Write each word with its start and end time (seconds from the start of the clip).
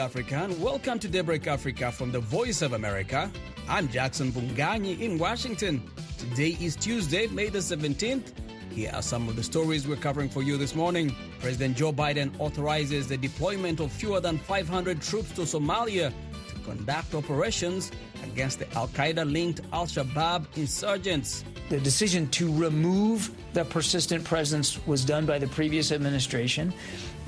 Africa, 0.00 0.36
and 0.44 0.62
welcome 0.62 0.98
to 0.98 1.08
Daybreak 1.08 1.46
Africa 1.46 1.92
from 1.92 2.10
the 2.10 2.20
Voice 2.20 2.62
of 2.62 2.72
America. 2.72 3.30
I'm 3.68 3.86
Jackson 3.86 4.32
Bunganyi 4.32 4.98
in 4.98 5.18
Washington. 5.18 5.82
Today 6.16 6.56
is 6.58 6.74
Tuesday, 6.74 7.26
May 7.26 7.50
the 7.50 7.58
17th. 7.58 8.32
Here 8.70 8.90
are 8.94 9.02
some 9.02 9.28
of 9.28 9.36
the 9.36 9.42
stories 9.42 9.86
we're 9.86 9.96
covering 9.96 10.30
for 10.30 10.42
you 10.42 10.56
this 10.56 10.74
morning. 10.74 11.14
President 11.38 11.76
Joe 11.76 11.92
Biden 11.92 12.32
authorizes 12.40 13.08
the 13.08 13.18
deployment 13.18 13.78
of 13.78 13.92
fewer 13.92 14.20
than 14.20 14.38
500 14.38 15.02
troops 15.02 15.32
to 15.32 15.42
Somalia 15.42 16.12
to 16.48 16.54
conduct 16.60 17.14
operations 17.14 17.92
against 18.24 18.58
the 18.58 18.72
Al 18.74 18.88
Qaeda 18.88 19.30
linked 19.30 19.60
Al 19.72 19.86
Shabaab 19.86 20.46
insurgents. 20.56 21.44
The 21.68 21.78
decision 21.78 22.28
to 22.30 22.52
remove 22.52 23.30
the 23.52 23.64
persistent 23.64 24.24
presence 24.24 24.84
was 24.86 25.04
done 25.04 25.26
by 25.26 25.38
the 25.38 25.46
previous 25.48 25.92
administration. 25.92 26.72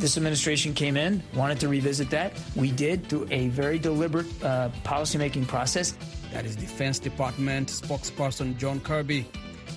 This 0.02 0.16
administration 0.16 0.74
came 0.74 0.96
in, 0.96 1.22
wanted 1.32 1.60
to 1.60 1.68
revisit 1.68 2.10
that. 2.10 2.32
We 2.56 2.72
did 2.72 3.08
through 3.08 3.28
a 3.30 3.50
very 3.50 3.78
deliberate 3.78 4.26
uh, 4.42 4.70
policymaking 4.82 5.46
process. 5.46 5.94
That 6.32 6.44
is 6.44 6.56
Defense 6.56 6.98
Department 6.98 7.68
spokesperson 7.68 8.58
John 8.58 8.80
Kirby. 8.80 9.28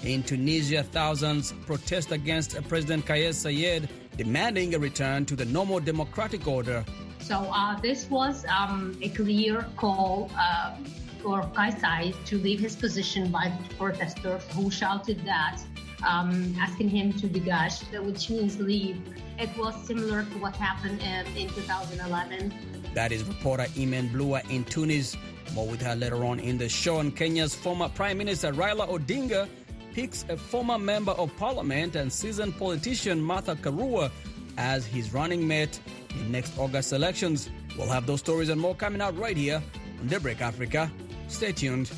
In 0.04 0.24
Tunisia, 0.24 0.82
thousands 0.82 1.54
protest 1.68 2.12
against 2.12 2.60
President 2.68 3.06
Kais 3.06 3.38
Saied, 3.38 3.88
demanding 4.18 4.74
a 4.74 4.80
return 4.80 5.28
to 5.28 5.36
the 5.36 5.46
normal 5.46 5.80
democratic 5.80 6.48
order. 6.48 6.84
So 7.20 7.48
uh, 7.54 7.80
this 7.82 8.10
was 8.10 8.46
um, 8.46 8.98
a 9.04 9.10
clear 9.10 9.68
call 9.78 10.32
uh, 10.36 10.76
for 11.22 11.44
Kais 11.54 11.76
Saied 11.76 12.16
to 12.26 12.40
leave 12.40 12.60
his 12.60 12.76
position 12.76 13.30
by 13.30 13.54
the 13.70 13.76
protesters 13.76 14.42
who 14.54 14.72
shouted 14.72 15.24
that, 15.26 15.62
um, 16.04 16.56
asking 16.60 16.90
him 16.90 17.14
to 17.14 17.28
degage, 17.28 17.84
which 18.04 18.30
means 18.30 18.60
leave. 18.60 19.02
It 19.38 19.50
was 19.58 19.76
similar 19.86 20.24
to 20.24 20.38
what 20.40 20.56
happened 20.56 21.02
in, 21.02 21.26
in 21.38 21.50
2011. 21.50 22.54
That 22.94 23.12
is 23.12 23.24
reporter 23.24 23.66
Imen 23.76 24.10
Blua 24.12 24.50
in 24.50 24.64
Tunis. 24.66 25.18
More 25.54 25.68
with 25.68 25.82
her 25.82 25.96
later 25.96 26.26
on 26.26 26.40
in 26.40 26.58
the 26.58 26.68
show. 26.70 27.00
And 27.00 27.16
Kenya's 27.16 27.54
former 27.54 27.90
Prime 27.90 28.18
Minister 28.18 28.52
Raila 28.52 28.88
Odinga 28.90 29.48
picks 29.94 30.26
a 30.30 30.36
former 30.36 30.78
member 30.78 31.12
of 31.14 31.36
parliament 31.38 31.96
and 31.96 32.12
seasoned 32.12 32.58
politician 32.58 33.22
Martha 33.22 33.56
Karua 33.56 34.12
as 34.58 34.86
his 34.86 35.14
running 35.14 35.48
mate 35.48 35.80
in 36.10 36.32
next 36.32 36.58
August 36.58 36.94
elections. 36.94 37.50
We'll 37.78 37.88
have 37.88 38.06
those 38.06 38.20
stories 38.20 38.50
and 38.50 38.60
more 38.60 38.76
coming 38.76 39.02
out 39.02 39.18
right 39.18 39.38
here 39.38 39.62
on 40.00 40.08
Daybreak 40.08 40.42
Africa. 40.42 40.92
Stay 41.28 41.52
tuned. 41.52 41.90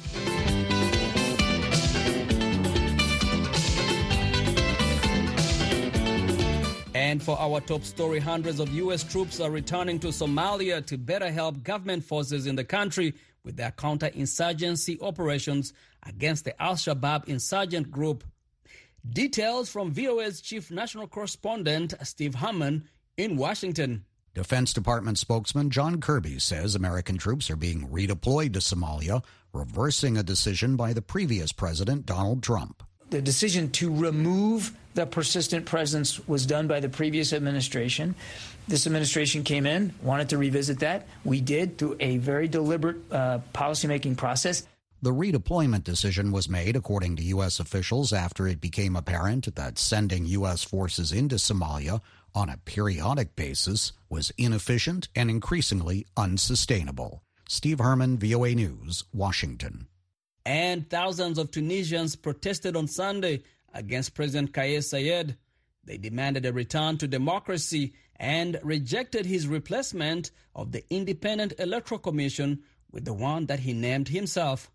And 7.07 7.23
for 7.23 7.39
our 7.39 7.61
top 7.61 7.85
story, 7.85 8.19
hundreds 8.19 8.59
of 8.59 8.67
U.S. 8.67 9.01
troops 9.01 9.39
are 9.39 9.49
returning 9.49 9.97
to 9.99 10.07
Somalia 10.07 10.85
to 10.87 10.97
better 10.97 11.31
help 11.31 11.63
government 11.63 12.03
forces 12.03 12.47
in 12.47 12.57
the 12.57 12.65
country 12.65 13.13
with 13.45 13.55
their 13.55 13.71
counterinsurgency 13.71 15.01
operations 15.01 15.71
against 16.03 16.43
the 16.43 16.61
Al 16.61 16.73
Shabaab 16.73 17.29
insurgent 17.29 17.89
group. 17.89 18.25
Details 19.09 19.69
from 19.69 19.93
VOA's 19.93 20.41
chief 20.41 20.69
national 20.69 21.07
correspondent, 21.07 21.93
Steve 22.03 22.35
Herman, 22.35 22.89
in 23.15 23.37
Washington. 23.37 24.03
Defense 24.33 24.73
Department 24.73 25.17
spokesman 25.17 25.69
John 25.69 26.01
Kirby 26.01 26.39
says 26.39 26.75
American 26.75 27.17
troops 27.17 27.49
are 27.49 27.55
being 27.55 27.87
redeployed 27.87 28.51
to 28.51 28.59
Somalia, 28.59 29.23
reversing 29.53 30.17
a 30.17 30.23
decision 30.23 30.75
by 30.75 30.91
the 30.91 31.01
previous 31.01 31.53
president, 31.53 32.05
Donald 32.05 32.43
Trump. 32.43 32.83
The 33.11 33.21
decision 33.21 33.71
to 33.71 33.95
remove 33.95 34.75
the 34.97 35.05
persistent 35.05 35.67
presence 35.67 36.27
was 36.27 36.47
done 36.47 36.65
by 36.65 36.79
the 36.79 36.89
previous 36.89 37.31
administration. 37.31 38.15
This 38.67 38.87
administration 38.87 39.43
came 39.43 39.67
in, 39.67 39.93
wanted 40.01 40.29
to 40.29 40.39
revisit 40.39 40.79
that. 40.79 41.05
We 41.23 41.39
did 41.39 41.77
through 41.77 41.97
a 41.99 42.17
very 42.17 42.47
deliberate 42.47 42.97
uh, 43.11 43.39
policymaking 43.53 44.17
process. 44.17 44.65
The 45.03 45.13
redeployment 45.13 45.83
decision 45.83 46.31
was 46.31 46.49
made, 46.49 46.75
according 46.75 47.15
to 47.17 47.23
U.S. 47.23 47.59
officials, 47.59 48.11
after 48.11 48.47
it 48.47 48.59
became 48.59 48.95
apparent 48.95 49.53
that 49.53 49.77
sending 49.77 50.25
U.S. 50.25 50.63
forces 50.63 51.11
into 51.11 51.35
Somalia 51.35 52.01
on 52.33 52.49
a 52.49 52.57
periodic 52.57 53.35
basis 53.35 53.91
was 54.09 54.33
inefficient 54.35 55.09
and 55.15 55.29
increasingly 55.29 56.07
unsustainable. 56.17 57.21
Steve 57.47 57.77
Herman, 57.77 58.17
VOA 58.17 58.55
News, 58.55 59.03
Washington. 59.13 59.85
And 60.43 60.89
thousands 60.89 61.37
of 61.37 61.51
Tunisians 61.51 62.15
protested 62.15 62.75
on 62.75 62.87
Sunday 62.87 63.43
against 63.73 64.15
President 64.15 64.53
Kais 64.53 64.91
Saied. 64.91 65.37
They 65.83 65.97
demanded 65.97 66.45
a 66.45 66.53
return 66.53 66.97
to 66.97 67.07
democracy 67.07 67.93
and 68.17 68.59
rejected 68.63 69.25
his 69.25 69.47
replacement 69.47 70.31
of 70.55 70.71
the 70.71 70.83
Independent 70.93 71.53
Electoral 71.59 71.99
Commission 71.99 72.63
with 72.91 73.05
the 73.05 73.13
one 73.13 73.45
that 73.45 73.59
he 73.59 73.73
named 73.73 74.09
himself. 74.09 74.69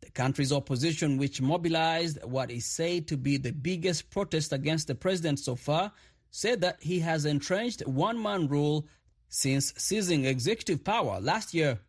The 0.00 0.10
country's 0.10 0.52
opposition, 0.52 1.18
which 1.18 1.40
mobilized 1.40 2.22
what 2.24 2.50
is 2.50 2.66
said 2.66 3.08
to 3.08 3.16
be 3.16 3.36
the 3.36 3.52
biggest 3.52 4.10
protest 4.10 4.52
against 4.52 4.86
the 4.86 4.94
president 4.94 5.40
so 5.40 5.56
far, 5.56 5.92
said 6.30 6.60
that 6.60 6.82
he 6.82 7.00
has 7.00 7.24
entrenched 7.24 7.86
one 7.86 8.20
man 8.20 8.48
rule 8.48 8.86
since 9.28 9.72
seizing 9.76 10.24
executive 10.24 10.84
power 10.84 11.20
last 11.20 11.54
year. 11.54 11.80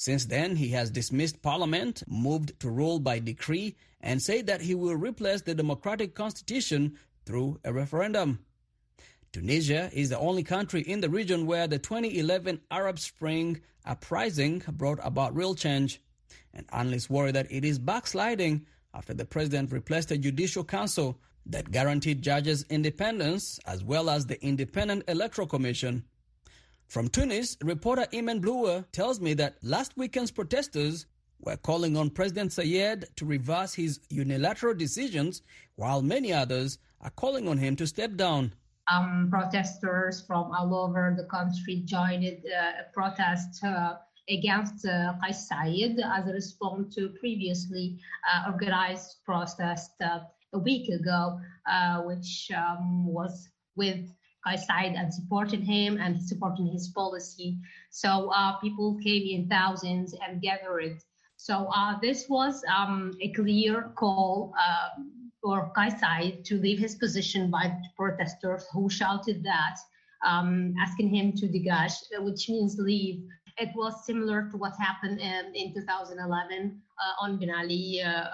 Since 0.00 0.24
then, 0.24 0.56
he 0.56 0.68
has 0.68 0.90
dismissed 0.90 1.42
parliament, 1.42 2.02
moved 2.08 2.58
to 2.60 2.70
rule 2.70 3.00
by 3.00 3.18
decree, 3.18 3.76
and 4.00 4.22
said 4.22 4.46
that 4.46 4.62
he 4.62 4.74
will 4.74 4.96
replace 4.96 5.42
the 5.42 5.54
democratic 5.54 6.14
constitution 6.14 6.96
through 7.26 7.60
a 7.66 7.72
referendum. 7.74 8.38
Tunisia 9.30 9.90
is 9.92 10.08
the 10.08 10.18
only 10.18 10.42
country 10.42 10.80
in 10.80 11.02
the 11.02 11.10
region 11.10 11.44
where 11.44 11.66
the 11.66 11.78
2011 11.78 12.62
Arab 12.70 12.98
Spring 12.98 13.60
uprising 13.84 14.62
brought 14.72 15.00
about 15.02 15.36
real 15.36 15.54
change. 15.54 16.00
And 16.54 16.64
analysts 16.72 17.10
worry 17.10 17.32
that 17.32 17.52
it 17.52 17.66
is 17.66 17.78
backsliding 17.78 18.64
after 18.94 19.12
the 19.12 19.26
president 19.26 19.70
replaced 19.70 20.10
a 20.12 20.16
judicial 20.16 20.64
council 20.64 21.20
that 21.44 21.72
guaranteed 21.72 22.22
judges' 22.22 22.64
independence 22.70 23.60
as 23.66 23.84
well 23.84 24.08
as 24.08 24.24
the 24.24 24.42
Independent 24.42 25.04
Electoral 25.08 25.46
Commission. 25.46 26.04
From 26.90 27.06
Tunis, 27.06 27.56
reporter 27.62 28.04
Imen 28.12 28.40
Bluer 28.40 28.84
tells 28.90 29.20
me 29.20 29.32
that 29.34 29.62
last 29.62 29.96
weekend's 29.96 30.32
protesters 30.32 31.06
were 31.38 31.56
calling 31.56 31.96
on 31.96 32.10
President 32.10 32.50
Saied 32.50 33.04
to 33.14 33.24
reverse 33.24 33.74
his 33.74 34.00
unilateral 34.08 34.74
decisions, 34.74 35.42
while 35.76 36.02
many 36.02 36.32
others 36.32 36.78
are 37.00 37.10
calling 37.10 37.46
on 37.46 37.58
him 37.58 37.76
to 37.76 37.86
step 37.86 38.16
down. 38.16 38.52
Um, 38.88 39.28
protesters 39.30 40.24
from 40.26 40.50
all 40.50 40.74
over 40.74 41.14
the 41.16 41.26
country 41.26 41.82
joined 41.84 42.24
uh, 42.26 42.82
a 42.82 42.92
protest 42.92 43.62
uh, 43.62 43.94
against 44.28 44.84
uh, 44.84 45.14
Saied 45.30 46.00
as 46.04 46.26
a 46.26 46.32
response 46.32 46.92
to 46.96 47.10
previously 47.20 48.00
uh, 48.28 48.50
organized 48.50 49.18
protest 49.24 49.92
uh, 50.04 50.18
a 50.54 50.58
week 50.58 50.88
ago, 50.88 51.38
uh, 51.70 52.00
which 52.00 52.50
um, 52.50 53.06
was 53.06 53.48
with 53.76 54.10
Kais 54.44 54.66
Saied 54.66 54.96
and 54.98 55.12
supporting 55.12 55.62
him 55.62 55.98
and 55.98 56.20
supporting 56.20 56.66
his 56.66 56.88
policy. 56.88 57.58
So 57.90 58.30
uh, 58.34 58.56
people 58.56 58.98
came 59.02 59.22
in 59.26 59.48
thousands 59.48 60.14
and 60.26 60.40
gathered. 60.40 60.98
So 61.36 61.70
uh, 61.74 61.98
this 62.00 62.26
was 62.28 62.62
um, 62.74 63.12
a 63.20 63.32
clear 63.32 63.92
call 63.96 64.54
uh, 64.58 65.02
for 65.42 65.72
Kais 65.74 65.94
Saied 65.94 66.44
to 66.44 66.58
leave 66.58 66.78
his 66.78 66.94
position 66.94 67.50
by 67.50 67.76
protesters 67.96 68.66
who 68.72 68.88
shouted 68.90 69.42
that, 69.44 69.76
um, 70.24 70.74
asking 70.82 71.14
him 71.14 71.32
to 71.32 71.46
degage, 71.46 71.96
which 72.20 72.48
means 72.48 72.76
leave. 72.78 73.22
It 73.58 73.70
was 73.74 74.06
similar 74.06 74.48
to 74.50 74.56
what 74.56 74.72
happened 74.78 75.20
in, 75.20 75.54
in 75.54 75.74
2011 75.74 76.80
uh, 76.98 77.24
on 77.24 77.38
Ben 77.38 77.50
Ali. 77.50 78.02
Uh, 78.02 78.24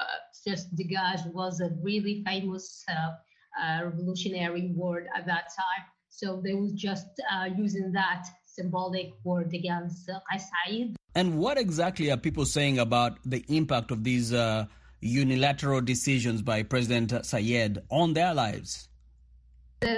just 0.45 0.75
degage 0.77 1.27
was 1.33 1.61
a 1.61 1.71
really 1.83 2.23
famous 2.25 2.85
uh, 2.89 3.85
revolutionary 3.85 4.73
word 4.75 5.09
at 5.17 5.27
that 5.27 5.47
time. 5.57 5.87
So 6.17 6.41
they 6.43 6.55
were 6.55 6.71
just 6.75 7.09
uh, 7.31 7.45
using 7.55 7.93
that 7.93 8.25
symbolic 8.47 9.13
word 9.23 9.53
against 9.53 10.09
uh. 10.09 10.97
And 11.15 11.39
what 11.39 11.59
exactly 11.59 12.11
are 12.11 12.17
people 12.17 12.47
saying 12.47 12.79
about 12.79 13.19
the 13.27 13.45
impact 13.49 13.91
of 13.91 14.03
these 14.03 14.33
uh, 14.33 14.65
unilateral 15.01 15.83
decisions 15.83 16.41
by 16.41 16.63
President 16.63 17.11
Saied 17.11 17.83
on 17.91 18.15
their 18.15 18.33
lives? 18.33 18.89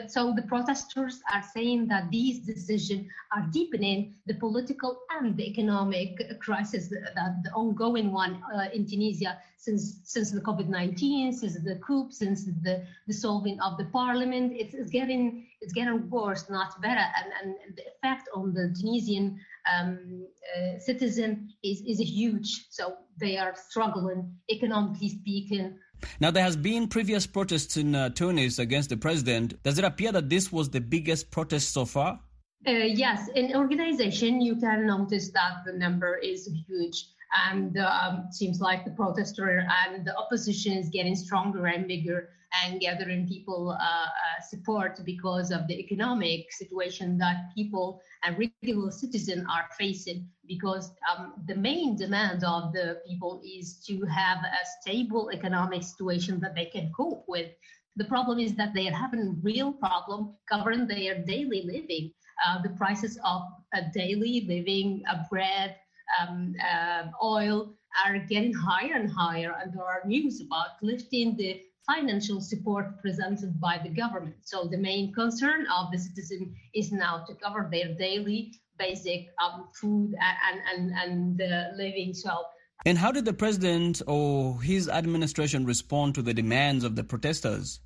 So 0.09 0.33
the 0.35 0.43
protesters 0.43 1.21
are 1.33 1.43
saying 1.55 1.87
that 1.89 2.11
these 2.11 2.41
decisions 2.41 3.07
are 3.35 3.47
deepening 3.53 4.15
the 4.27 4.35
political 4.35 4.99
and 5.11 5.37
the 5.37 5.49
economic 5.49 6.41
crisis, 6.41 6.89
that 6.89 7.43
the 7.45 7.51
ongoing 7.53 8.11
one 8.13 8.43
uh, 8.53 8.69
in 8.75 8.87
Tunisia 8.87 9.39
since 9.57 10.01
since 10.05 10.31
the 10.31 10.41
COVID-19, 10.41 11.35
since 11.35 11.55
the 11.63 11.77
coup, 11.77 12.09
since 12.11 12.45
the 12.45 12.85
dissolving 13.07 13.61
of 13.61 13.77
the 13.77 13.85
parliament. 13.87 14.53
It's, 14.55 14.75
it's 14.75 14.91
getting 14.91 15.47
it's 15.61 15.73
getting 15.73 16.09
worse, 16.11 16.49
not 16.49 16.81
better, 16.81 17.07
and, 17.19 17.33
and 17.41 17.77
the 17.77 17.83
effect 17.93 18.29
on 18.35 18.55
the 18.55 18.75
Tunisian 18.79 19.39
um, 19.73 20.27
uh, 20.57 20.79
citizen 20.79 21.53
is 21.63 21.83
is 21.83 21.99
huge. 22.01 22.67
So 22.71 22.97
they 23.21 23.37
are 23.37 23.55
struggling 23.55 24.33
economically 24.51 25.09
speaking. 25.09 25.79
Now, 26.21 26.31
there 26.31 26.43
has 26.43 26.56
been 26.56 26.89
previous 26.89 27.27
protests 27.27 27.77
in 27.77 27.95
uh, 27.95 28.11
Tunis 28.11 28.59
against 28.59 28.89
the 28.89 28.97
president. 28.97 29.62
Does 29.62 29.79
it 29.79 29.85
appear 29.85 30.12
that 30.12 30.29
this 30.29 30.53
was 30.53 30.71
the 30.71 30.81
biggest 30.81 31.31
protest 31.31 31.73
so 31.73 31.85
far? 31.85 32.21
Uh, 32.67 32.73
yes, 32.73 33.29
in 33.35 33.55
organization, 33.55 34.41
you 34.41 34.56
can 34.56 34.87
notice 34.87 35.31
that 35.31 35.65
the 35.65 35.73
number 35.73 36.17
is 36.17 36.50
huge 36.67 37.06
and 37.50 37.79
um, 37.79 38.27
seems 38.31 38.61
like 38.61 38.85
the 38.85 38.91
protester 38.91 39.67
and 39.87 40.05
the 40.06 40.17
opposition 40.17 40.73
is 40.73 40.89
getting 40.89 41.15
stronger 41.15 41.67
and 41.67 41.87
bigger 41.87 42.31
and 42.53 42.81
gathering 42.81 43.27
people 43.27 43.71
uh, 43.71 43.85
uh, 43.85 44.09
support 44.49 44.99
because 45.05 45.50
of 45.50 45.67
the 45.67 45.79
economic 45.79 46.50
situation 46.53 47.19
that 47.19 47.50
people 47.55 48.00
and 48.25 48.39
regular 48.39 48.91
citizens 48.91 49.45
are 49.50 49.67
facing 49.79 50.27
because 50.47 50.93
um, 51.11 51.35
the 51.47 51.55
main 51.55 51.97
demand 51.97 52.45
of 52.45 52.73
the 52.73 53.00
people 53.06 53.43
is 53.45 53.83
to 53.87 54.00
have 54.06 54.39
a 54.39 54.67
stable 54.81 55.31
economic 55.31 55.83
situation 55.83 56.41
that 56.41 56.55
they 56.55 56.67
can 56.67 56.91
cope 56.97 57.25
with. 57.29 57.50
The 57.97 58.05
problem 58.05 58.39
is 58.39 58.55
that 58.55 58.75
they 58.75 58.89
are 58.89 58.94
having 58.94 59.41
real 59.43 59.73
problem 59.73 60.35
covering 60.51 60.87
their 60.87 61.23
daily 61.25 61.62
living. 61.62 62.12
Uh, 62.47 62.62
the 62.62 62.71
prices 62.71 63.19
of 63.25 63.43
a 63.75 63.83
daily 63.93 64.47
living 64.49 65.03
uh, 65.11 65.25
bread 65.29 65.77
um, 66.21 66.55
uh, 66.65 67.05
oil 67.23 67.75
are 68.06 68.19
getting 68.19 68.55
higher 68.55 68.94
and 68.94 69.11
higher, 69.11 69.56
and 69.61 69.73
there 69.73 69.85
are 69.85 70.03
news 70.06 70.41
about 70.41 70.83
lifting 70.83 71.37
the 71.37 71.61
financial 71.88 72.40
support 72.40 73.00
presented 73.00 73.61
by 73.61 73.81
the 73.82 73.88
government. 73.88 74.37
So 74.43 74.69
the 74.70 74.79
main 74.79 75.12
concern 75.12 75.67
of 75.75 75.90
the 75.90 75.99
citizen 75.99 76.55
is 76.75 76.93
now 76.93 77.25
to 77.26 77.35
cover 77.35 77.69
their 77.73 77.94
daily 77.94 78.52
basic 78.79 79.26
um, 79.43 79.69
food 79.81 80.14
and 80.50 80.61
and 80.70 80.93
and 81.02 81.40
uh, 81.40 81.76
living. 81.76 82.14
So. 82.14 82.31
And 82.87 82.96
how 82.96 83.11
did 83.11 83.25
the 83.25 83.32
president 83.32 84.02
or 84.06 84.61
his 84.62 84.88
administration 84.88 85.64
respond 85.64 86.14
to 86.14 86.23
the 86.23 86.32
demands 86.32 86.85
of 86.85 86.94
the 86.94 87.02
protesters? 87.02 87.81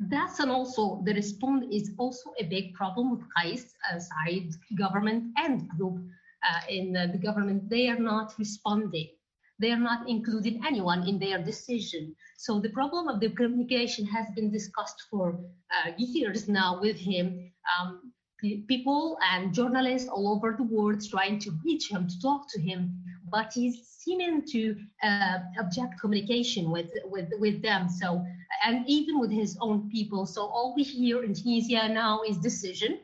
That's 0.00 0.40
and 0.40 0.50
also 0.50 1.00
the 1.04 1.14
response 1.14 1.64
is 1.70 1.92
also 1.96 2.32
a 2.40 2.44
big 2.44 2.74
problem 2.74 3.12
with 3.12 3.22
Kais 3.36 3.72
uh, 3.88 4.00
Saied 4.00 4.52
government 4.76 5.32
and 5.36 5.68
group 5.78 5.98
uh, 6.42 6.60
in 6.68 6.92
the 6.92 7.18
government, 7.18 7.70
they 7.70 7.88
are 7.88 7.98
not 7.98 8.34
responding. 8.38 9.08
They 9.58 9.70
are 9.70 9.78
not 9.78 10.08
including 10.08 10.62
anyone 10.66 11.06
in 11.08 11.18
their 11.18 11.42
decision. 11.42 12.14
So 12.38 12.60
the 12.60 12.70
problem 12.70 13.08
of 13.08 13.20
the 13.20 13.30
communication 13.30 14.06
has 14.06 14.26
been 14.34 14.50
discussed 14.50 15.02
for 15.10 15.38
uh, 15.70 15.92
years 15.98 16.48
now 16.48 16.80
with 16.80 16.96
him. 16.96 17.52
Um, 17.78 18.12
people 18.66 19.18
and 19.30 19.54
journalists 19.54 20.08
all 20.08 20.28
over 20.34 20.54
the 20.56 20.64
world 20.64 21.00
trying 21.08 21.38
to 21.38 21.50
reach 21.64 21.90
him 21.90 22.08
to 22.08 22.20
talk 22.20 22.46
to 22.52 22.60
him 22.60 22.92
but 23.30 23.52
he's 23.54 23.86
seeming 23.86 24.42
to 24.44 24.76
uh, 25.02 25.38
object 25.60 25.98
communication 26.00 26.70
with, 26.70 26.90
with 27.04 27.28
with 27.38 27.62
them 27.62 27.88
so 27.88 28.24
and 28.66 28.84
even 28.88 29.20
with 29.20 29.30
his 29.30 29.56
own 29.60 29.88
people 29.90 30.26
so 30.26 30.42
all 30.42 30.74
we 30.76 30.82
hear 30.82 31.22
in 31.22 31.32
tunisia 31.32 31.88
now 31.88 32.20
is 32.28 32.36
decision 32.38 32.98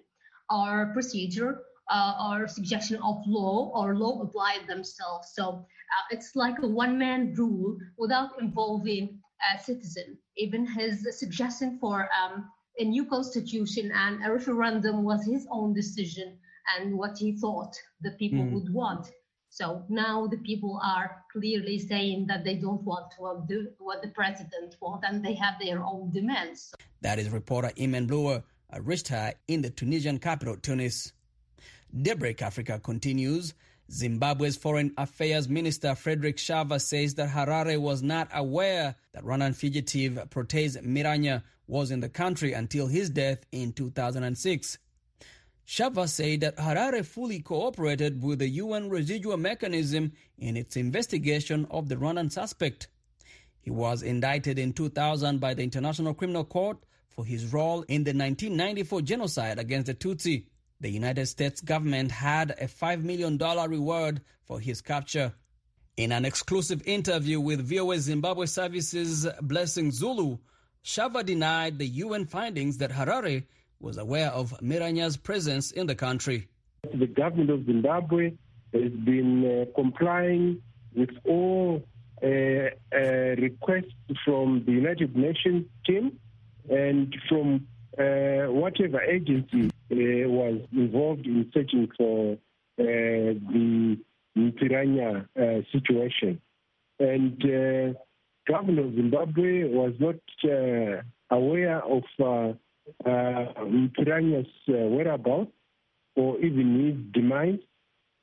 or 0.51 0.91
procedure 0.93 1.63
uh, 1.91 2.15
or 2.31 2.49
suggestion 2.49 2.97
of 3.03 3.23
law 3.27 3.71
or 3.75 3.95
law 3.97 4.21
applied 4.23 4.67
themselves. 4.67 5.33
So 5.35 5.45
uh, 5.45 6.05
it's 6.11 6.37
like 6.37 6.57
a 6.63 6.67
one-man 6.67 7.35
rule 7.35 7.77
without 7.97 8.41
involving 8.41 9.19
a 9.55 9.63
citizen. 9.63 10.19
Even 10.37 10.67
his 10.67 11.07
suggestion 11.19 11.79
for 11.81 12.09
um, 12.23 12.51
a 12.79 12.85
new 12.85 13.05
constitution 13.05 13.91
and 13.95 14.25
a 14.25 14.33
referendum 14.33 15.03
was 15.03 15.25
his 15.25 15.47
own 15.51 15.73
decision 15.75 16.39
and 16.77 16.97
what 16.97 17.17
he 17.19 17.37
thought 17.37 17.75
the 18.03 18.11
people 18.13 18.45
mm. 18.45 18.53
would 18.53 18.73
want. 18.73 19.11
So 19.51 19.83
now 19.89 20.27
the 20.27 20.37
people 20.39 20.79
are 20.85 21.25
clearly 21.33 21.79
saying 21.79 22.27
that 22.27 22.45
they 22.45 22.57
don't 22.57 22.83
want 22.83 23.15
what 23.17 23.49
the, 23.49 23.73
what 23.79 24.03
the 24.03 24.09
president 24.09 24.77
wants 24.81 25.07
and 25.09 25.25
they 25.25 25.35
have 25.35 25.55
their 25.61 25.83
own 25.83 26.13
demands. 26.13 26.75
That 27.01 27.19
is 27.19 27.31
reporter 27.31 27.73
Iman 27.81 28.07
Blower, 28.07 28.43
a 28.71 28.81
Rishta 28.81 29.33
in 29.49 29.63
the 29.63 29.71
Tunisian 29.71 30.19
capital, 30.19 30.57
Tunis. 30.57 31.13
Daybreak 31.97 32.43
Africa 32.43 32.79
continues. 32.83 33.55
Zimbabwe's 33.91 34.57
Foreign 34.57 34.93
Affairs 34.99 35.49
Minister 35.49 35.95
Frederick 35.95 36.37
Shava 36.37 36.79
says 36.79 37.15
that 37.15 37.31
Harare 37.31 37.81
was 37.81 38.03
not 38.03 38.29
aware 38.35 38.95
that 39.15 39.25
Rwandan 39.25 39.55
fugitive 39.55 40.15
Protais 40.29 40.77
Mpiranya 40.77 41.43
was 41.67 41.91
in 41.91 42.01
the 42.01 42.09
country 42.11 42.53
until 42.53 42.87
his 42.87 43.09
death 43.09 43.39
in 43.53 43.73
2006. 43.73 44.79
Shava 45.67 46.09
said 46.09 46.41
that 46.41 46.59
Harare 46.59 47.05
fully 47.05 47.41
cooperated 47.41 48.23
with 48.23 48.41
the 48.41 48.49
UN 48.49 48.91
residual 48.91 49.39
mechanism 49.39 50.13
in 50.37 50.57
its 50.57 50.77
investigation 50.77 51.67
of 51.71 51.89
the 51.89 51.97
Rwandan 51.97 52.31
suspect. 52.31 52.89
He 53.61 53.71
was 53.71 54.03
indicted 54.03 54.59
in 54.59 54.75
2000 54.75 55.41
by 55.41 55.55
the 55.55 55.63
International 55.63 56.13
Criminal 56.13 56.45
Court 56.45 56.79
for 57.09 57.25
his 57.25 57.53
role 57.53 57.83
in 57.89 58.05
the 58.05 58.13
1994 58.13 59.01
genocide 59.03 59.59
against 59.59 59.87
the 59.87 59.95
Tutsi. 59.95 60.45
The 60.81 60.91
United 60.91 61.27
States 61.27 61.61
government 61.61 62.13
had 62.13 62.53
a 62.53 62.67
$5 62.67 63.03
million 63.03 63.37
reward 63.37 64.21
for 64.45 64.61
his 64.61 64.81
capture. 64.81 65.33
In 65.97 66.13
an 66.13 66.25
exclusive 66.25 66.83
interview 66.87 67.41
with 67.41 67.69
VOA 67.69 67.99
Zimbabwe 67.99 68.47
Services 68.47 69.27
Blessing 69.43 69.91
Zulu, 69.91 70.39
Shava 70.85 71.27
denied 71.27 71.81
the 71.81 71.87
UN 71.87 72.27
findings 72.27 72.79
that 72.79 72.93
Harare 72.93 73.43
was 73.81 73.99
aware 73.99 74.31
of 74.31 74.55
Mpiranya's 74.63 75.17
presence 75.17 75.73
in 75.73 75.89
the 75.89 75.97
country. 75.97 76.47
The 76.95 77.09
government 77.09 77.51
of 77.51 77.67
Zimbabwe 77.67 78.35
has 78.73 78.93
been 78.93 79.45
uh, 79.45 79.65
complying 79.75 80.63
with 80.95 81.11
all 81.25 81.83
uh, 82.23 82.27
uh, 82.27 82.99
requests 83.37 83.95
from 84.25 84.63
the 84.65 84.73
United 84.73 85.17
Nations 85.17 85.67
team 85.85 86.21
and 86.71 87.17
from 87.29 87.67
uh, 87.99 88.53
whatever 88.53 89.01
agency 89.01 89.71
Uh, 89.91 90.29
was 90.29 90.61
involved 90.73 91.25
in 91.25 91.51
searching 91.55 91.89
for 91.97 92.35
uh, 92.35 92.37
the 92.79 93.99
Mpiranya 94.37 95.27
uh, 95.35 95.63
situation. 95.73 96.43
And 96.99 97.43
uh, 97.43 97.99
governor 98.47 98.83
of 98.85 98.95
Zimbabwe 98.95 99.65
was 99.65 99.95
not 99.99 100.17
aware 101.31 101.83
of 101.83 102.03
uh, 102.21 102.53
whereabouts 104.89 105.53
or 106.17 106.39
even 106.41 106.85
his 106.85 106.97
demise. 107.15 107.61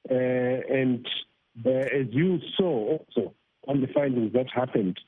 and 0.08 1.08
as 1.66 2.08
you 2.12 2.40
saw 2.56 3.00
also 3.00 3.34
on 3.68 3.82
the 3.82 3.88
findings 3.88 4.34
that 4.34 4.52
happened, 4.54 5.00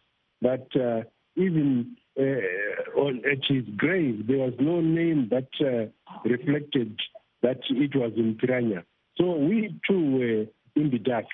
that 0.41 1.05
even 1.35 1.97
uh, 2.19 2.99
on, 2.99 3.21
at 3.31 3.45
his 3.47 3.63
grave, 3.75 4.25
there 4.27 4.37
was 4.37 4.53
no 4.59 4.81
name 4.81 5.29
that 5.29 5.47
uh, 5.61 5.85
reflected 6.27 6.99
that 7.41 7.59
it 7.69 7.95
was 7.95 8.11
Mpiranya. 8.13 8.83
So 9.17 9.35
we 9.35 9.79
too 9.87 10.11
were 10.17 10.45
in 10.81 10.91
the 10.91 10.99
dark 10.99 11.25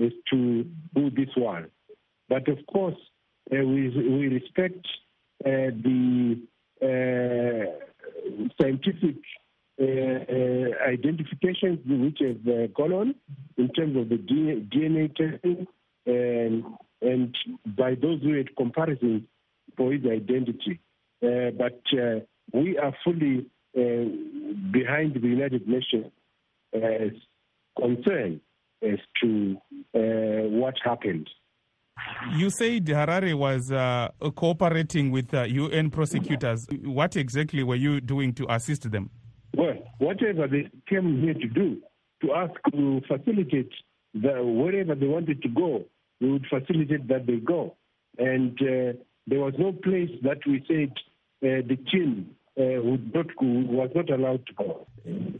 as 0.00 0.12
to 0.30 0.66
who 0.94 1.10
this 1.10 1.28
was. 1.36 1.64
But 2.28 2.48
of 2.48 2.58
course, 2.66 2.96
uh, 3.52 3.56
we, 3.56 3.88
we 3.88 4.28
respect 4.28 4.86
uh, 5.44 5.72
the 5.82 6.40
uh, 6.82 8.46
scientific 8.60 9.16
uh, 9.80 10.84
identifications 10.86 11.78
which 11.86 12.18
have 12.20 12.74
gone 12.74 12.92
on 12.92 13.14
in 13.56 13.68
terms 13.70 13.96
of 13.96 14.08
the 14.08 14.16
DNA 14.16 15.14
testing, 15.16 15.66
and, 16.06 16.64
and 17.00 17.36
by 17.76 17.94
those 17.94 18.22
who 18.22 18.34
had 18.34 18.54
comparisons 18.56 19.22
for 19.76 19.92
his 19.92 20.04
identity. 20.04 20.80
Uh, 21.22 21.50
but 21.56 21.80
uh, 21.92 22.20
we 22.52 22.78
are 22.78 22.94
fully 23.04 23.38
uh, 23.38 23.59
behind 23.74 25.14
the 25.14 25.28
United 25.28 25.66
Nations 25.68 26.12
as 26.74 27.12
concerned 27.78 28.40
as 28.82 28.98
to 29.22 29.56
what 29.92 30.74
happened. 30.84 31.28
You 32.36 32.50
said 32.50 32.86
Harare 32.86 33.34
was 33.34 33.70
uh, 33.72 34.08
cooperating 34.34 35.10
with 35.10 35.34
uh, 35.34 35.42
UN 35.42 35.90
prosecutors. 35.90 36.66
What 36.84 37.16
exactly 37.16 37.62
were 37.62 37.76
you 37.76 38.00
doing 38.00 38.32
to 38.34 38.46
assist 38.52 38.90
them? 38.90 39.10
Well, 39.56 39.74
whatever 39.98 40.46
they 40.46 40.70
came 40.88 41.20
here 41.22 41.34
to 41.34 41.48
do, 41.48 41.78
to 42.22 42.32
ask 42.34 42.52
to 42.72 43.00
facilitate 43.08 43.70
the, 44.14 44.42
wherever 44.42 44.94
they 44.94 45.06
wanted 45.06 45.42
to 45.42 45.48
go, 45.48 45.84
we 46.20 46.32
would 46.32 46.46
facilitate 46.46 47.08
that 47.08 47.26
they 47.26 47.36
go. 47.36 47.76
And 48.18 48.52
uh, 48.60 48.98
there 49.26 49.40
was 49.40 49.54
no 49.58 49.72
place 49.72 50.10
that 50.22 50.38
we 50.46 50.64
said 50.68 50.92
uh, 51.42 51.66
the 51.66 51.76
team 51.90 52.30
uh, 52.30 52.39
would 52.56 53.14
not 53.14 53.26
go, 53.36 53.46
was 53.46 53.90
not 53.94 54.10
allowed 54.10 54.46
to 54.46 54.52
go. 54.54 54.86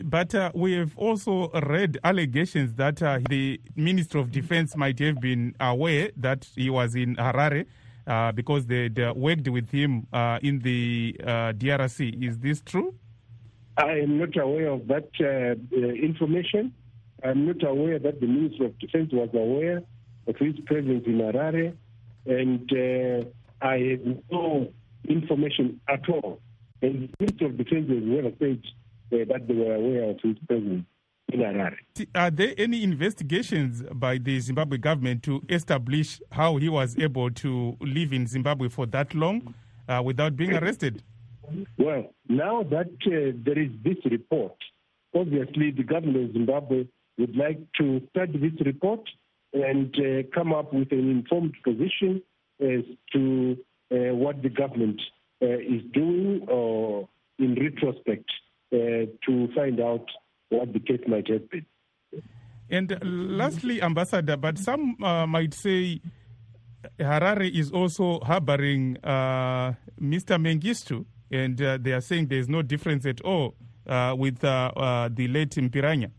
But 0.03 0.35
uh, 0.35 0.53
we 0.55 0.73
have 0.75 0.97
also 0.97 1.51
read 1.51 1.99
allegations 2.05 2.75
that 2.75 3.03
uh, 3.03 3.19
the 3.29 3.61
Minister 3.77 4.19
of 4.19 4.33
Defense 4.33 4.77
might 4.77 4.99
have 5.01 5.21
been 5.21 5.55
aware 5.61 6.11
that 6.17 6.47
he 6.57 6.71
was 6.71 6.95
in 6.95 7.17
Harare 7.17 7.67
uh, 8.07 8.33
because 8.33 8.67
they 8.67 8.89
worked 9.15 9.49
with 9.49 9.71
him 9.71 10.07
uh, 10.13 10.39
in 10.43 10.61
the 10.61 11.17
DRC. 11.21 12.23
Is 12.23 12.39
this 12.39 12.63
true? 12.63 12.95
I 13.77 14.01
am 14.01 14.19
not 14.19 14.37
aware 14.37 14.69
of 14.69 14.87
that 14.89 15.09
information. 15.71 16.75
I'm 17.23 17.47
not 17.47 17.63
aware 17.63 17.99
that 17.99 18.21
the 18.21 18.27
Minister 18.27 18.67
of 18.67 18.79
Defense 18.79 19.11
was 19.13 19.29
aware 19.35 19.83
of 20.27 20.37
his 20.37 20.59
presence 20.67 21.05
in 21.07 21.19
Harare. 21.19 21.75
And 22.27 23.27
I 23.63 23.77
have 23.79 24.17
no 24.31 24.73
information 25.09 25.81
at 25.89 26.09
all. 26.09 26.41
And 26.83 27.09
the 27.09 27.09
Minister 27.21 27.47
of 27.47 27.59
Defense 27.59 27.89
has 27.89 28.03
never 28.03 28.33
said 28.39 28.63
that 29.11 29.47
they 29.47 29.55
were 29.55 29.75
aware 29.75 30.11
of 30.11 30.21
his 30.23 30.37
presence 30.47 30.85
in 31.33 31.41
Harare. 31.41 31.77
Are 32.15 32.31
there 32.31 32.55
any 32.57 32.83
investigations 32.83 33.83
by 33.93 34.19
the 34.19 34.41
Zimbabwe 34.41 34.79
government 34.79 35.23
to 35.25 35.43
establish 35.49 36.21
how 36.31 36.57
he 36.57 36.69
was 36.69 36.99
able 36.99 37.31
to 37.31 37.77
live 37.81 38.13
in 38.13 38.27
Zimbabwe 38.27 38.69
for 38.69 38.87
that 38.87 39.15
long 39.15 39.55
uh, 39.89 40.03
without 40.05 40.37
being 40.37 40.55
arrested? 40.55 41.03
Well, 41.79 42.15
now 42.29 42.63
that 42.63 42.91
uh, 43.07 43.37
there 43.45 43.59
is 43.59 43.71
this 43.83 43.97
report, 44.11 44.55
obviously 45.15 45.73
the 45.73 45.83
government 45.83 46.31
of 46.31 46.33
Zimbabwe 46.33 46.87
would 47.19 47.37
like 47.37 47.59
to 47.79 48.01
study 48.11 48.39
this 48.39 48.65
report 48.65 49.01
and 49.53 49.95
uh, 49.97 50.23
come 50.33 50.53
up 50.53 50.73
with 50.73 50.93
an 50.93 51.11
informed 51.11 51.55
position 51.65 52.23
as 52.61 52.85
to 53.13 53.57
uh, 53.91 54.15
what 54.15 54.43
the 54.43 54.49
government 54.49 55.01
uh, 55.01 55.20
is 55.41 55.83
doing 55.93 56.47
or 56.49 57.09
in 57.39 57.55
retrospect 57.55 58.31
uh, 58.73 59.07
to 59.27 59.49
find 59.55 59.81
out 59.81 60.05
what 60.51 60.73
the 60.73 60.81
case 60.81 61.01
might 61.07 61.29
have 61.29 61.49
been. 61.51 61.67
And 62.71 62.97
lastly, 63.03 63.83
Ambassador, 63.83 64.37
but 64.37 64.59
some 64.59 64.97
might 64.99 65.55
say 65.55 66.01
Harare 66.99 67.51
is 67.53 67.73
also 67.73 68.21
harboring 68.21 68.97
Mr. 69.03 69.75
Mengistu 70.39 71.05
and 71.31 71.61
uh, 71.63 71.79
they 71.81 71.93
are 71.93 72.01
saying 72.01 72.27
there 72.27 72.39
is 72.39 72.49
no 72.49 72.63
difference 72.63 73.07
at 73.07 73.21
all 73.23 73.55
uh, 73.87 74.15
with 74.17 74.43
uh, 74.45 75.09
the 75.13 75.29
late 75.29 75.51
Mpiranya. 75.51 76.11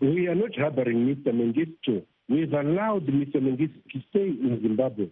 We 0.00 0.28
are 0.28 0.34
not 0.34 0.54
harboring 0.56 1.06
Mr. 1.06 1.32
Mengistu. 1.32 2.04
We've 2.28 2.52
allowed 2.52 3.06
Mr. 3.06 3.36
Mengistu 3.36 3.82
to 3.92 4.00
stay 4.10 4.28
in 4.28 4.60
Zimbabwe 4.62 5.08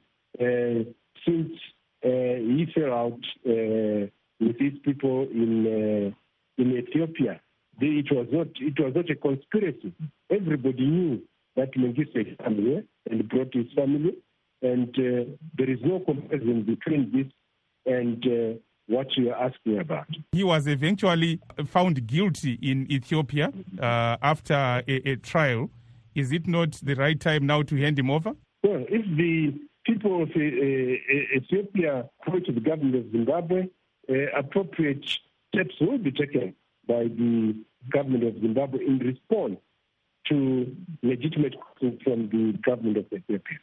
since 1.25 1.53
he 2.07 2.67
fell 2.75 2.93
out 2.93 3.21
with 3.45 4.59
his 4.59 4.75
people 4.85 5.23
in 5.33 6.15
in 6.59 6.77
Ethiopia. 6.77 7.41
It 7.81 8.11
was 8.11 8.27
not 8.33 8.49
it 8.61 8.79
was 8.79 8.95
not 8.95 9.11
a 9.11 9.17
conspiracy. 9.17 9.93
Everybody 10.31 10.87
knew 10.87 11.23
that 11.57 11.73
Mengistu 11.75 12.27
had 12.27 12.39
come 12.39 12.57
here 12.57 12.85
and 13.11 13.29
brought 13.29 13.53
his 13.53 13.67
family, 13.75 14.15
and 14.63 14.89
uh, 14.91 15.31
there 15.57 15.71
is 15.71 15.79
no 15.83 16.01
comparison 16.01 16.63
between 16.63 17.13
this 17.13 17.27
and 17.87 18.25
uh, 18.27 18.59
what 18.87 19.09
you 19.17 19.31
are 19.31 19.49
asking 19.49 19.79
about. 19.79 20.07
He 20.33 20.45
was 20.45 20.67
eventually 20.67 21.41
found 21.67 22.07
guilty 22.07 22.59
in 22.63 22.91
Ethiopia 22.91 23.53
uh, 23.79 24.17
after 24.23 24.55
a, 24.55 24.85
a, 24.87 25.17
trial. 25.17 25.71
Is 26.15 26.33
it 26.33 26.47
not 26.47 26.73
the 26.83 26.95
right 26.95 27.19
time 27.21 27.47
now 27.47 27.63
to 27.63 27.77
hand 27.77 27.99
him 27.99 28.11
over? 28.11 28.33
Well, 28.63 28.85
if 28.89 29.05
the 29.17 29.55
people 29.87 30.23
of 30.23 30.31
uh, 30.31 30.40
uh 30.40 31.38
Ethiopia 31.38 32.09
approach 32.21 32.47
to 32.47 32.52
the 32.52 32.61
government 32.61 32.97
of 32.97 33.12
Zimbabwe, 33.12 33.69
uh, 34.09 34.14
appropriate 34.37 35.05
steps 35.49 35.75
will 35.81 35.99
be 35.99 36.12
taken 36.12 36.55
by 36.87 37.05
the 37.05 37.55
government 37.90 38.25
of 38.25 38.40
Zimbabwe 38.40 38.85
in 38.85 38.99
response 38.99 39.59
to 40.28 40.76
legitimate 41.02 41.55
questions 41.61 42.00
from 42.02 42.28
the 42.28 42.59
government 42.64 42.97
of 42.97 43.07
Ethiopia. 43.12 43.59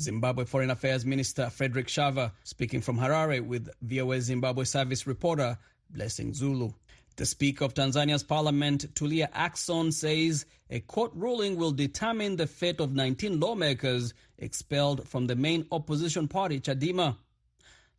Zimbabwe 0.00 0.44
Foreign 0.44 0.70
Affairs 0.70 1.04
Minister 1.04 1.50
Frederick 1.50 1.88
Shava 1.88 2.30
speaking 2.44 2.80
from 2.80 2.98
Harare 2.98 3.44
with 3.44 3.68
VOA 3.82 4.20
Zimbabwe 4.20 4.64
service 4.64 5.06
reporter 5.06 5.58
Blessing 5.90 6.32
Zulu. 6.32 6.70
The 7.16 7.26
Speaker 7.26 7.64
of 7.64 7.74
Tanzania's 7.74 8.22
Parliament, 8.22 8.94
Tulia 8.94 9.28
Ackson, 9.32 9.92
says 9.92 10.46
a 10.70 10.78
court 10.78 11.10
ruling 11.14 11.56
will 11.56 11.72
determine 11.72 12.36
the 12.36 12.46
fate 12.46 12.78
of 12.78 12.94
19 12.94 13.40
lawmakers 13.40 14.14
expelled 14.38 15.08
from 15.08 15.26
the 15.26 15.36
main 15.36 15.66
opposition 15.72 16.28
party, 16.28 16.60
Chadema. 16.60 17.16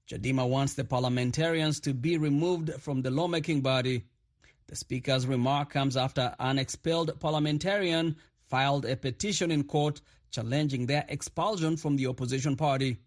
Chadema 0.09 0.47
wants 0.47 0.73
the 0.73 0.83
parliamentarians 0.83 1.79
to 1.81 1.93
be 1.93 2.17
removed 2.17 2.71
from 2.79 3.01
the 3.01 3.11
lawmaking 3.11 3.61
body. 3.61 4.05
The 4.67 4.75
Speaker's 4.75 5.27
remark 5.27 5.69
comes 5.69 5.97
after 5.97 6.35
an 6.39 6.57
expelled 6.57 7.19
parliamentarian 7.19 8.15
filed 8.47 8.85
a 8.85 8.95
petition 8.95 9.51
in 9.51 9.63
court 9.63 10.01
challenging 10.31 10.85
their 10.85 11.05
expulsion 11.09 11.77
from 11.77 11.95
the 11.95 12.07
opposition 12.07 12.55
party. 12.55 12.97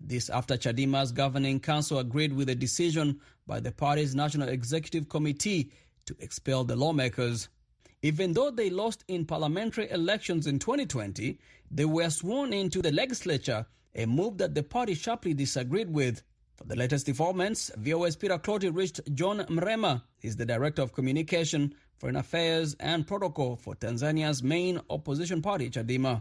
This 0.00 0.28
after 0.28 0.56
Chadema's 0.56 1.12
governing 1.12 1.60
council 1.60 1.98
agreed 1.98 2.32
with 2.32 2.48
a 2.48 2.54
decision 2.54 3.20
by 3.46 3.60
the 3.60 3.72
party's 3.72 4.14
National 4.14 4.48
Executive 4.48 5.08
Committee 5.08 5.70
to 6.06 6.16
expel 6.18 6.64
the 6.64 6.76
lawmakers. 6.76 7.48
Even 8.04 8.34
though 8.34 8.50
they 8.50 8.68
lost 8.68 9.02
in 9.08 9.24
parliamentary 9.24 9.90
elections 9.90 10.46
in 10.46 10.58
2020, 10.58 11.38
they 11.70 11.86
were 11.86 12.10
sworn 12.10 12.52
into 12.52 12.82
the 12.82 12.92
legislature, 12.92 13.64
a 13.94 14.04
move 14.04 14.36
that 14.36 14.54
the 14.54 14.62
party 14.62 14.92
sharply 14.92 15.32
disagreed 15.32 15.90
with. 15.90 16.22
For 16.58 16.64
the 16.64 16.76
latest 16.76 17.06
developments, 17.06 17.70
VOA's 17.78 18.14
Peter 18.14 18.36
Clotty 18.36 18.68
reached 18.68 19.00
John 19.14 19.38
Mrema. 19.46 20.02
He's 20.18 20.36
the 20.36 20.44
Director 20.44 20.82
of 20.82 20.92
Communication, 20.92 21.74
Foreign 21.96 22.16
Affairs 22.16 22.76
and 22.78 23.06
Protocol 23.06 23.56
for 23.56 23.74
Tanzania's 23.74 24.42
main 24.42 24.82
opposition 24.90 25.40
party, 25.40 25.70
Chadema. 25.70 26.20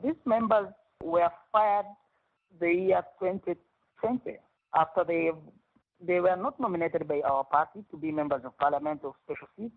These 0.00 0.14
members 0.26 0.68
were 1.02 1.28
fired 1.50 1.86
the 2.60 2.72
year 2.72 3.02
2020 3.18 4.36
after 4.76 5.02
they 5.02 5.32
they 6.00 6.20
were 6.20 6.36
not 6.36 6.60
nominated 6.60 7.08
by 7.08 7.20
our 7.22 7.42
party 7.42 7.84
to 7.90 7.96
be 7.96 8.12
members 8.12 8.42
of 8.44 8.56
parliament 8.58 9.00
of 9.02 9.14
special 9.24 9.48
seats, 9.56 9.74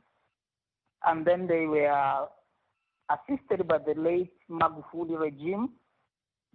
and 1.05 1.25
then 1.25 1.47
they 1.47 1.65
were 1.65 2.27
assisted 3.09 3.67
by 3.67 3.77
the 3.77 3.93
late 3.99 4.33
Magufuli 4.49 5.19
regime. 5.19 5.69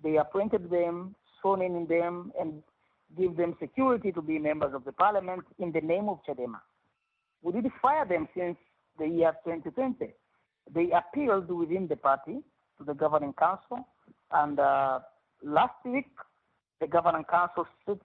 They 0.03 0.17
appointed 0.17 0.71
them, 0.71 1.15
sworn 1.41 1.63
in 1.63 1.87
them, 1.87 2.33
and 2.41 2.63
give 3.17 3.37
them 3.37 3.57
security 3.61 4.13
to 4.13 4.23
be 4.23 4.39
members 4.39 4.75
of 4.75 4.85
the 4.85 4.93
parliament 4.93 5.45
in 5.59 5.73
the 5.73 5.81
name 5.81 6.09
of 6.09 6.19
Chadema. 6.29 6.61
We 7.43 7.53
did 7.53 7.71
fire 7.81 8.07
them 8.07 8.29
since 8.37 8.57
the 8.99 9.07
year 9.07 9.33
2020. 9.45 10.13
They 10.75 10.91
appealed 10.91 11.51
within 11.51 11.87
the 11.89 11.97
party 11.97 12.41
to 12.79 12.85
the 12.85 12.95
governing 12.95 13.35
council. 13.35 13.87
And 14.33 14.59
uh, 14.59 15.01
last 15.43 15.75
week, 15.85 16.09
the 16.81 16.87
governing 16.87 17.25
council 17.25 17.67
stood 17.83 18.01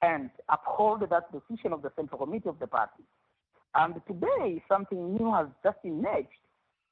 and 0.00 0.30
upheld 0.48 1.08
that 1.08 1.30
decision 1.32 1.72
of 1.72 1.82
the 1.82 1.92
central 1.94 2.18
committee 2.24 2.48
of 2.48 2.58
the 2.58 2.66
party. 2.66 3.04
And 3.74 3.94
today, 4.06 4.62
something 4.68 5.16
new 5.16 5.32
has 5.32 5.46
just 5.64 5.78
emerged. 5.84 6.28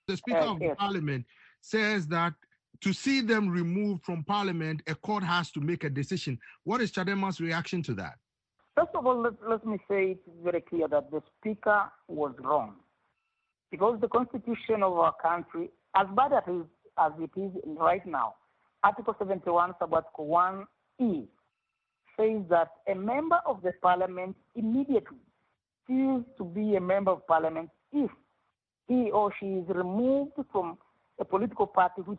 The 0.08 0.16
Speaker 0.16 0.38
uh, 0.38 0.52
of 0.52 0.62
yes. 0.62 0.76
Parliament 0.78 1.26
says 1.60 2.06
that 2.08 2.34
to 2.80 2.92
see 2.92 3.20
them 3.20 3.48
removed 3.48 4.04
from 4.04 4.24
Parliament, 4.24 4.82
a 4.86 4.94
court 4.94 5.22
has 5.22 5.50
to 5.52 5.60
make 5.60 5.84
a 5.84 5.90
decision. 5.90 6.38
What 6.64 6.80
is 6.80 6.90
Chadema's 6.90 7.40
reaction 7.40 7.82
to 7.84 7.94
that? 7.94 8.14
First 8.76 8.90
of 8.94 9.06
all, 9.06 9.20
let, 9.20 9.34
let 9.46 9.66
me 9.66 9.78
say 9.88 10.12
it's 10.12 10.28
very 10.42 10.62
clear 10.62 10.88
that 10.88 11.10
the 11.10 11.22
Speaker 11.38 11.84
was 12.08 12.32
wrong. 12.40 12.76
Because 13.70 14.00
the 14.00 14.08
Constitution 14.08 14.82
of 14.82 14.94
our 14.94 15.14
country, 15.22 15.70
as 15.94 16.06
bad 16.16 16.32
as 16.32 16.42
it 16.46 16.50
is, 16.52 16.66
as 16.98 17.12
it 17.18 17.30
is 17.38 17.52
right 17.78 18.04
now. 18.06 18.34
Article 18.82 19.14
71, 19.18 19.74
Subarticle 19.80 20.64
1E 21.00 21.26
says 22.16 22.42
that 22.48 22.68
a 22.90 22.94
member 22.94 23.38
of 23.46 23.60
the 23.62 23.72
parliament 23.82 24.36
immediately 24.54 25.18
ceases 25.90 26.24
to 26.38 26.44
be 26.44 26.76
a 26.76 26.80
member 26.80 27.10
of 27.10 27.26
parliament 27.26 27.68
if 27.92 28.10
he 28.86 29.10
or 29.10 29.32
she 29.38 29.46
is 29.46 29.64
removed 29.68 30.32
from 30.52 30.78
a 31.18 31.24
political 31.24 31.66
party 31.66 32.02
which 32.02 32.18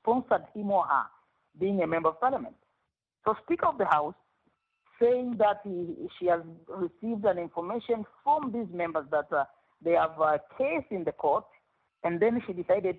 sponsored 0.00 0.44
him 0.54 0.70
or 0.70 0.84
her 0.84 1.04
being 1.58 1.82
a 1.82 1.86
member 1.86 2.08
of 2.08 2.20
parliament. 2.20 2.54
So, 3.24 3.34
Speaker 3.44 3.66
of 3.66 3.78
the 3.78 3.84
House 3.84 4.14
saying 5.00 5.36
that 5.38 5.60
he, 5.64 5.94
she 6.18 6.26
has 6.26 6.40
received 6.68 7.24
an 7.24 7.38
information 7.38 8.04
from 8.22 8.52
these 8.52 8.72
members 8.72 9.06
that 9.10 9.26
uh, 9.32 9.44
they 9.84 9.92
have 9.92 10.18
a 10.20 10.40
case 10.58 10.84
in 10.90 11.04
the 11.04 11.12
court, 11.12 11.44
and 12.04 12.20
then 12.20 12.40
she 12.46 12.52
decided 12.52 12.98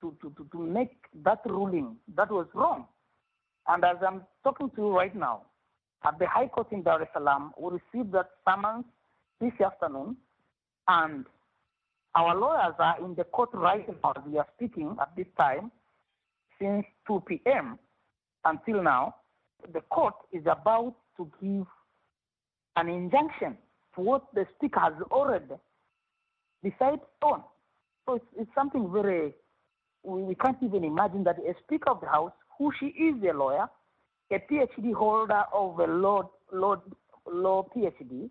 to, 0.00 0.16
to, 0.22 0.30
to, 0.36 0.46
to 0.52 0.58
make 0.58 0.96
that 1.24 1.40
ruling 1.44 1.96
that 2.16 2.30
was 2.30 2.46
wrong. 2.54 2.86
And 3.68 3.84
as 3.84 3.96
I'm 4.06 4.22
talking 4.42 4.70
to 4.70 4.76
you 4.82 4.96
right 4.96 5.14
now, 5.14 5.42
at 6.06 6.18
the 6.18 6.26
High 6.26 6.48
Court 6.48 6.68
in 6.70 6.82
Dar 6.82 7.00
es 7.02 7.08
Salaam, 7.14 7.52
we 7.58 7.78
received 7.80 8.12
that 8.12 8.28
summons 8.44 8.84
this 9.44 9.60
afternoon, 9.60 10.16
and 10.88 11.26
our 12.14 12.34
lawyers 12.34 12.74
are 12.78 12.96
in 13.04 13.14
the 13.14 13.24
court 13.24 13.50
right 13.52 13.86
now. 14.02 14.14
We 14.26 14.38
are 14.38 14.46
speaking 14.56 14.96
at 15.00 15.14
this 15.16 15.26
time 15.38 15.70
since 16.60 16.84
2 17.06 17.22
p.m. 17.26 17.78
until 18.44 18.82
now. 18.82 19.16
The 19.72 19.80
court 19.82 20.14
is 20.32 20.42
about 20.46 20.94
to 21.16 21.30
give 21.42 21.66
an 22.76 22.88
injunction 22.88 23.56
to 23.94 24.00
what 24.00 24.24
the 24.34 24.46
speaker 24.56 24.80
has 24.80 24.94
already 25.10 25.54
decided 26.62 27.00
on. 27.22 27.42
So 28.06 28.14
it's, 28.14 28.26
it's 28.36 28.50
something 28.54 28.90
very 28.92 29.34
we, 30.02 30.22
we 30.22 30.34
can't 30.34 30.58
even 30.62 30.84
imagine 30.84 31.24
that 31.24 31.38
a 31.38 31.54
Speaker 31.64 31.90
of 31.90 32.00
the 32.00 32.08
House, 32.08 32.32
who 32.58 32.70
she 32.78 32.86
is 32.86 33.14
a 33.28 33.36
lawyer, 33.36 33.66
a 34.30 34.38
PhD 34.50 34.92
holder 34.92 35.42
of 35.52 35.78
a 35.78 35.86
law, 35.86 36.30
law, 36.52 36.76
law 37.30 37.66
PhD, 37.74 38.28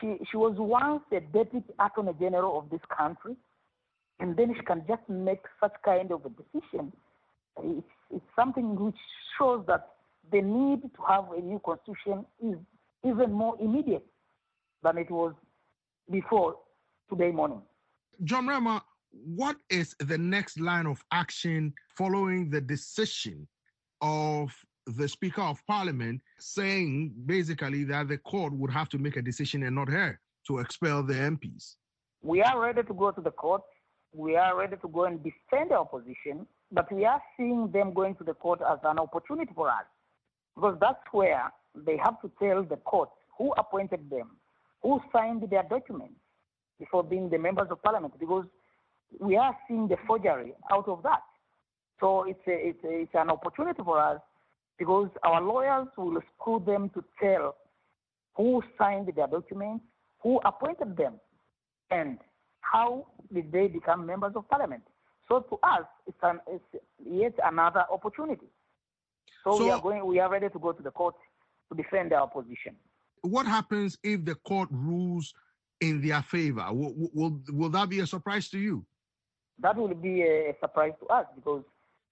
she, 0.00 0.16
she 0.30 0.36
was 0.36 0.54
once 0.58 1.02
the 1.10 1.20
Deputy 1.20 1.72
Attorney 1.78 2.12
General 2.20 2.58
of 2.58 2.70
this 2.70 2.80
country, 2.96 3.36
and 4.20 4.36
then 4.36 4.54
she 4.54 4.64
can 4.64 4.84
just 4.88 5.02
make 5.08 5.42
such 5.60 5.72
kind 5.84 6.10
of 6.12 6.24
a 6.24 6.30
decision. 6.30 6.92
It's, 7.62 7.86
it's 8.14 8.24
something 8.36 8.76
which 8.76 8.96
shows 9.38 9.64
that 9.66 9.88
the 10.32 10.40
need 10.40 10.82
to 10.82 11.02
have 11.08 11.30
a 11.36 11.40
new 11.40 11.60
constitution 11.64 12.26
is 12.42 12.56
even 13.04 13.32
more 13.32 13.56
immediate. 13.60 14.04
than 14.82 14.98
it 14.98 15.10
was 15.10 15.34
before 16.10 16.56
today 17.10 17.30
morning. 17.30 17.62
John 18.24 18.46
Mrema, 18.46 18.82
what 19.10 19.56
is 19.70 19.94
the 20.00 20.18
next 20.18 20.60
line 20.60 20.86
of 20.86 21.02
action 21.12 21.72
following 21.96 22.50
the 22.50 22.60
decision 22.60 23.46
of 24.00 24.54
the 24.96 25.08
Speaker 25.08 25.42
of 25.42 25.64
Parliament 25.66 26.20
saying 26.38 27.12
basically 27.26 27.84
that 27.84 28.08
the 28.08 28.18
court 28.18 28.52
would 28.54 28.70
have 28.70 28.88
to 28.90 28.98
make 28.98 29.16
a 29.16 29.22
decision 29.22 29.62
and 29.64 29.74
not 29.74 29.88
her 29.88 30.18
to 30.46 30.58
expel 30.58 31.02
the 31.02 31.14
MPs? 31.14 31.76
We 32.22 32.42
are 32.42 32.58
ready 32.58 32.82
to 32.82 32.94
go 32.94 33.10
to 33.10 33.20
the 33.20 33.30
court. 33.30 33.62
We 34.12 34.36
are 34.36 34.56
ready 34.56 34.76
to 34.76 34.88
go 34.88 35.04
and 35.04 35.22
defend 35.22 35.72
our 35.72 35.84
position, 35.84 36.46
but 36.72 36.90
we 36.90 37.04
are 37.04 37.20
seeing 37.36 37.70
them 37.70 37.92
going 37.92 38.14
to 38.16 38.24
the 38.24 38.34
court 38.34 38.60
as 38.62 38.78
an 38.84 38.98
opportunity 38.98 39.52
for 39.54 39.68
us 39.68 39.84
because 40.54 40.78
that's 40.80 41.04
where 41.12 41.52
they 41.74 41.98
have 41.98 42.20
to 42.22 42.30
tell 42.40 42.62
the 42.64 42.76
court 42.76 43.10
who 43.36 43.52
appointed 43.58 44.10
them, 44.10 44.30
who 44.82 45.00
signed 45.12 45.44
their 45.50 45.62
documents 45.62 46.14
before 46.78 47.04
being 47.04 47.28
the 47.28 47.38
members 47.38 47.68
of 47.70 47.82
parliament, 47.82 48.14
because 48.18 48.46
we 49.20 49.36
are 49.36 49.56
seeing 49.68 49.86
the 49.86 49.96
forgery 50.06 50.54
out 50.72 50.88
of 50.88 51.02
that. 51.02 51.22
So 52.00 52.24
it's, 52.24 52.40
a, 52.46 52.68
it's, 52.68 52.84
a, 52.84 53.00
it's 53.02 53.14
an 53.14 53.30
opportunity 53.30 53.82
for 53.84 54.00
us 54.00 54.20
because 54.78 55.08
our 55.24 55.40
lawyers 55.40 55.88
will 55.96 56.20
screw 56.34 56.62
them 56.64 56.90
to 56.90 57.04
tell 57.20 57.56
who 58.36 58.62
signed 58.78 59.10
their 59.14 59.26
documents, 59.26 59.84
who 60.22 60.40
appointed 60.44 60.96
them, 60.96 61.14
and 61.90 62.18
how 62.60 63.06
did 63.32 63.50
they 63.50 63.66
become 63.66 64.06
members 64.06 64.32
of 64.36 64.48
parliament. 64.48 64.82
So 65.28 65.40
to 65.40 65.56
us, 65.62 65.84
it's, 66.06 66.18
an, 66.22 66.40
it's 66.46 66.84
yet 67.04 67.34
another 67.44 67.84
opportunity. 67.90 68.46
So, 69.44 69.58
so 69.58 69.64
we 69.64 69.70
are 69.70 69.80
going. 69.80 70.04
We 70.06 70.20
are 70.20 70.30
ready 70.30 70.48
to 70.48 70.58
go 70.58 70.72
to 70.72 70.82
the 70.82 70.90
court 70.90 71.14
to 71.70 71.76
defend 71.76 72.12
our 72.12 72.26
position. 72.26 72.74
What 73.22 73.46
happens 73.46 73.98
if 74.02 74.24
the 74.24 74.34
court 74.34 74.68
rules 74.70 75.34
in 75.80 76.00
their 76.06 76.22
favor? 76.22 76.66
Will, 76.70 77.10
will, 77.12 77.40
will 77.50 77.68
that 77.70 77.88
be 77.88 78.00
a 78.00 78.06
surprise 78.06 78.48
to 78.50 78.58
you? 78.58 78.84
That 79.60 79.76
will 79.76 79.94
be 79.94 80.22
a 80.22 80.56
surprise 80.60 80.92
to 81.00 81.06
us 81.06 81.26
because 81.34 81.62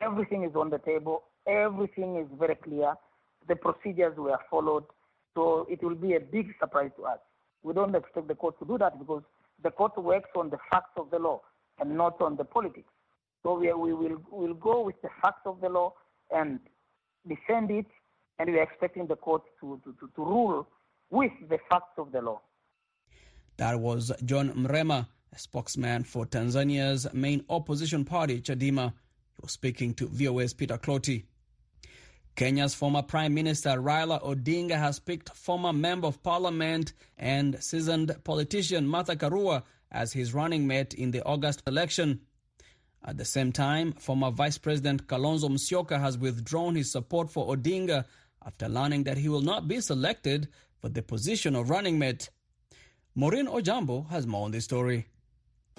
everything 0.00 0.44
is 0.44 0.54
on 0.54 0.70
the 0.70 0.78
table. 0.78 1.25
Everything 1.46 2.16
is 2.16 2.26
very 2.38 2.56
clear. 2.56 2.94
The 3.48 3.56
procedures 3.56 4.16
were 4.16 4.38
followed. 4.50 4.84
So 5.34 5.66
it 5.70 5.82
will 5.82 5.94
be 5.94 6.14
a 6.14 6.20
big 6.20 6.54
surprise 6.58 6.90
to 6.96 7.04
us. 7.04 7.18
We 7.62 7.74
don't 7.74 7.94
expect 7.94 8.28
the 8.28 8.34
court 8.34 8.58
to 8.60 8.64
do 8.64 8.78
that 8.78 8.98
because 8.98 9.22
the 9.62 9.70
court 9.70 9.96
works 10.02 10.30
on 10.36 10.50
the 10.50 10.58
facts 10.70 10.92
of 10.96 11.10
the 11.10 11.18
law 11.18 11.42
and 11.78 11.96
not 11.96 12.20
on 12.20 12.36
the 12.36 12.44
politics. 12.44 12.88
So 13.42 13.58
we, 13.58 13.72
we 13.72 13.92
will 13.92 14.22
will 14.30 14.54
go 14.54 14.80
with 14.82 15.00
the 15.02 15.08
facts 15.22 15.42
of 15.44 15.60
the 15.60 15.68
law 15.68 15.92
and 16.34 16.58
defend 17.28 17.70
it, 17.70 17.86
and 18.38 18.50
we 18.50 18.58
are 18.58 18.62
expecting 18.62 19.06
the 19.06 19.16
court 19.16 19.42
to, 19.60 19.80
to, 19.84 19.92
to, 20.00 20.10
to 20.16 20.24
rule 20.24 20.66
with 21.10 21.32
the 21.48 21.58
facts 21.70 21.94
of 21.98 22.12
the 22.12 22.20
law. 22.20 22.40
That 23.58 23.78
was 23.78 24.12
John 24.24 24.50
Mrema, 24.50 25.06
a 25.32 25.38
spokesman 25.38 26.04
for 26.04 26.26
Tanzania's 26.26 27.06
main 27.12 27.44
opposition 27.48 28.04
party, 28.04 28.40
Chadema. 28.40 28.90
He 28.90 29.42
was 29.42 29.52
speaking 29.52 29.94
to 29.94 30.08
VOA's 30.08 30.52
Peter 30.52 30.76
Clotty. 30.76 31.24
Kenya's 32.36 32.74
former 32.74 33.00
Prime 33.00 33.32
Minister 33.32 33.70
Raila 33.70 34.22
Odinga 34.22 34.78
has 34.78 34.98
picked 34.98 35.34
former 35.34 35.72
Member 35.72 36.06
of 36.06 36.22
Parliament 36.22 36.92
and 37.16 37.56
seasoned 37.64 38.14
politician 38.24 38.86
Martha 38.86 39.16
Karua 39.16 39.62
as 39.90 40.12
his 40.12 40.34
running 40.34 40.66
mate 40.66 40.92
in 40.92 41.12
the 41.12 41.22
August 41.24 41.62
election. 41.66 42.20
At 43.02 43.16
the 43.16 43.24
same 43.24 43.52
time, 43.52 43.92
former 43.92 44.30
Vice 44.30 44.58
President 44.58 45.06
Kalonzo 45.06 45.48
Musyoka 45.48 45.98
has 45.98 46.18
withdrawn 46.18 46.74
his 46.74 46.92
support 46.92 47.30
for 47.30 47.56
Odinga 47.56 48.04
after 48.44 48.68
learning 48.68 49.04
that 49.04 49.16
he 49.16 49.30
will 49.30 49.40
not 49.40 49.66
be 49.66 49.80
selected 49.80 50.49
for 50.78 50.90
the 50.90 51.02
position 51.02 51.56
of 51.56 51.70
running 51.70 51.99
mate. 51.99 52.28
Maureen 53.14 53.46
Ojambo 53.46 54.10
has 54.10 54.26
more 54.26 54.44
on 54.44 54.50
this 54.50 54.64
story. 54.64 55.06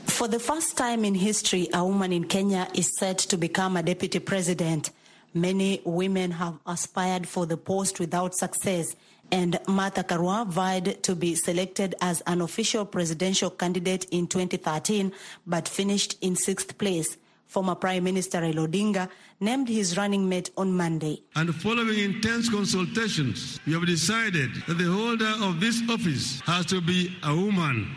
For 0.06 0.28
the 0.28 0.39
first 0.39 0.76
time 0.76 1.06
in 1.06 1.13
history, 1.13 1.67
a 1.72 1.86
woman 1.86 2.12
in 2.12 2.24
Kenya 2.24 2.67
is 2.74 2.98
set 2.98 3.20
to 3.20 3.38
become 3.38 3.78
a 3.78 3.84
deputy 3.84 4.17
president. 4.20 4.89
Many 5.34 5.82
women 5.86 6.32
have 6.32 6.60
aspired 6.66 7.28
for 7.28 7.46
the 7.46 7.58
post 7.58 8.00
without 8.00 8.34
success, 8.34 8.96
and 9.32 9.60
Martha 9.68 10.04
Karua 10.04 10.48
vied 10.48 11.04
to 11.04 11.16
be 11.16 11.36
selected 11.36 11.96
as 12.02 12.22
an 12.28 12.42
official 12.42 12.86
presidential 12.86 13.50
candidate 13.50 14.06
in 14.12 14.28
2013, 14.28 15.12
but 15.46 15.68
finished 15.68 16.18
in 16.22 16.36
sixth 16.36 16.78
place. 16.78 17.18
Former 17.48 17.76
Prime 17.76 18.04
Minister 18.04 18.42
Raila 18.42 18.68
Odinga 18.68 19.10
named 19.40 19.70
his 19.70 19.96
running 19.98 20.28
mate 20.28 20.50
on 20.58 20.74
Monday. 20.74 21.22
And 21.36 21.54
following 21.56 22.00
intense 22.00 22.50
consultations, 22.50 23.60
we 23.66 23.74
have 23.74 23.86
decided 23.86 24.50
that 24.68 24.78
the 24.78 24.92
holder 24.92 25.34
of 25.42 25.60
this 25.60 25.82
office 25.90 26.42
has 26.42 26.66
to 26.68 26.82
be 26.82 27.16
a 27.24 27.34
woman. 27.34 27.96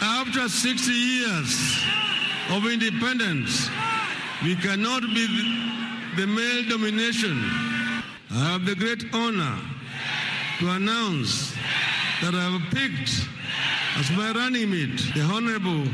After 0.00 0.48
60 0.48 0.92
years 0.92 1.84
of 2.50 2.66
independence, 2.66 3.68
we 4.42 4.54
cannot 4.56 5.02
be 5.14 5.26
the 6.16 6.26
male 6.26 6.62
domination. 6.68 7.36
I 8.30 8.52
have 8.52 8.66
the 8.66 8.74
great 8.74 9.04
honor 9.14 9.58
to 10.58 10.70
announce 10.70 11.52
that 12.22 12.34
I 12.34 12.50
have 12.50 12.62
picked 12.72 13.26
as 13.98 14.10
my 14.12 14.32
running 14.32 14.70
mate 14.70 15.00
the 15.14 15.22
Honorable 15.22 15.84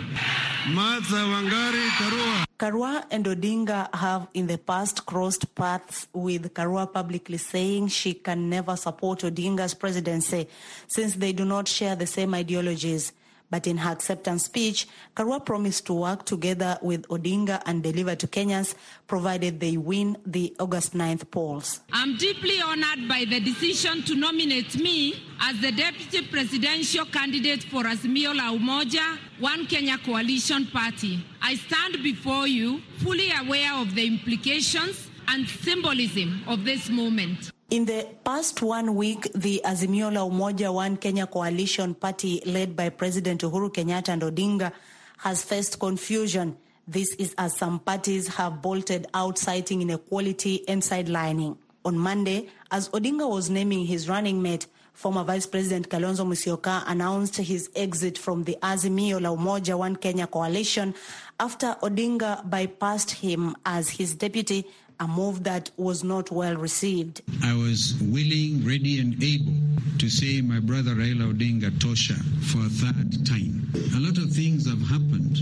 Martha 0.68 1.16
Wangari 1.16 1.88
Karua. 1.98 2.44
Karua 2.58 3.04
and 3.10 3.24
Odinga 3.26 3.92
have 3.94 4.28
in 4.34 4.46
the 4.46 4.58
past 4.58 5.04
crossed 5.06 5.52
paths 5.54 6.06
with 6.12 6.54
Karua 6.54 6.92
publicly 6.92 7.38
saying 7.38 7.88
she 7.88 8.14
can 8.14 8.48
never 8.48 8.76
support 8.76 9.20
Odinga's 9.20 9.74
presidency 9.74 10.48
since 10.86 11.14
they 11.14 11.32
do 11.32 11.44
not 11.44 11.66
share 11.66 11.96
the 11.96 12.06
same 12.06 12.34
ideologies. 12.34 13.12
But 13.52 13.66
in 13.66 13.76
her 13.76 13.90
acceptance 13.92 14.44
speech, 14.46 14.88
Karua 15.14 15.44
promised 15.44 15.84
to 15.84 15.92
work 15.92 16.24
together 16.24 16.78
with 16.80 17.06
Odinga 17.08 17.60
and 17.66 17.82
deliver 17.82 18.14
to 18.16 18.26
Kenyans, 18.26 18.74
provided 19.06 19.60
they 19.60 19.76
win 19.76 20.16
the 20.24 20.56
August 20.58 20.94
9th 20.94 21.30
polls. 21.30 21.80
I'm 21.92 22.16
deeply 22.16 22.62
honored 22.62 23.06
by 23.06 23.26
the 23.28 23.40
decision 23.40 24.04
to 24.04 24.14
nominate 24.14 24.74
me 24.80 25.22
as 25.42 25.60
the 25.60 25.70
deputy 25.70 26.26
presidential 26.28 27.04
candidate 27.04 27.64
for 27.64 27.82
Azimio 27.82 28.34
la 28.34 28.56
Umoja, 28.56 29.18
One 29.38 29.66
Kenya 29.66 29.98
Coalition 29.98 30.66
Party. 30.68 31.22
I 31.42 31.56
stand 31.56 32.02
before 32.02 32.46
you 32.46 32.80
fully 33.04 33.30
aware 33.38 33.74
of 33.74 33.94
the 33.94 34.06
implications 34.06 35.10
and 35.28 35.46
symbolism 35.46 36.42
of 36.46 36.64
this 36.64 36.88
moment. 36.88 37.52
In 37.72 37.86
the 37.86 38.06
past 38.22 38.60
one 38.60 38.96
week, 38.96 39.32
the 39.34 39.62
Azimio 39.64 40.12
la 40.12 40.28
Umoja 40.28 40.70
One 40.74 40.98
Kenya 40.98 41.26
Coalition 41.26 41.94
Party, 41.94 42.42
led 42.44 42.76
by 42.76 42.90
President 42.90 43.40
Uhuru 43.40 43.72
Kenyatta 43.72 44.10
and 44.10 44.20
Odinga, 44.20 44.74
has 45.16 45.42
faced 45.42 45.80
confusion. 45.80 46.54
This 46.86 47.14
is 47.14 47.34
as 47.38 47.56
some 47.56 47.78
parties 47.78 48.28
have 48.28 48.60
bolted 48.60 49.06
out, 49.14 49.38
citing 49.38 49.80
inequality 49.80 50.68
and 50.68 50.82
sidelining. 50.82 51.56
On 51.86 51.96
Monday, 51.96 52.50
as 52.70 52.90
Odinga 52.90 53.26
was 53.26 53.48
naming 53.48 53.86
his 53.86 54.06
running 54.06 54.42
mate, 54.42 54.66
former 54.92 55.24
Vice 55.24 55.46
President 55.46 55.88
Kalonzo 55.88 56.26
Musyoka 56.26 56.84
announced 56.86 57.38
his 57.38 57.70
exit 57.74 58.18
from 58.18 58.44
the 58.44 58.58
Azimio 58.62 59.18
la 59.18 59.34
Umoja 59.34 59.78
One 59.78 59.96
Kenya 59.96 60.26
Coalition 60.26 60.94
after 61.40 61.74
Odinga 61.80 62.46
bypassed 62.50 63.12
him 63.12 63.56
as 63.64 63.88
his 63.88 64.14
deputy 64.14 64.66
a 65.02 65.08
move 65.08 65.42
that 65.42 65.68
was 65.76 66.04
not 66.04 66.30
well 66.30 66.54
received. 66.54 67.22
I 67.42 67.54
was 67.54 67.98
willing, 68.00 68.64
ready, 68.64 69.00
and 69.00 69.20
able 69.20 69.52
to 69.98 70.08
say 70.08 70.40
my 70.40 70.60
brother 70.60 70.94
Raila 70.94 71.34
Odinga 71.34 71.70
Tosha 71.80 72.14
for 72.50 72.58
a 72.60 72.70
third 72.70 73.26
time. 73.26 73.66
A 73.96 74.00
lot 74.00 74.16
of 74.18 74.30
things 74.30 74.68
have 74.68 74.80
happened 74.82 75.38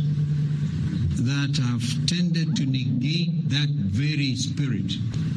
that 1.21 1.57
have 1.61 1.85
tended 2.07 2.57
to 2.57 2.65
negate 2.65 3.49
that 3.51 3.69
very 3.69 4.35
spirit. 4.37 4.93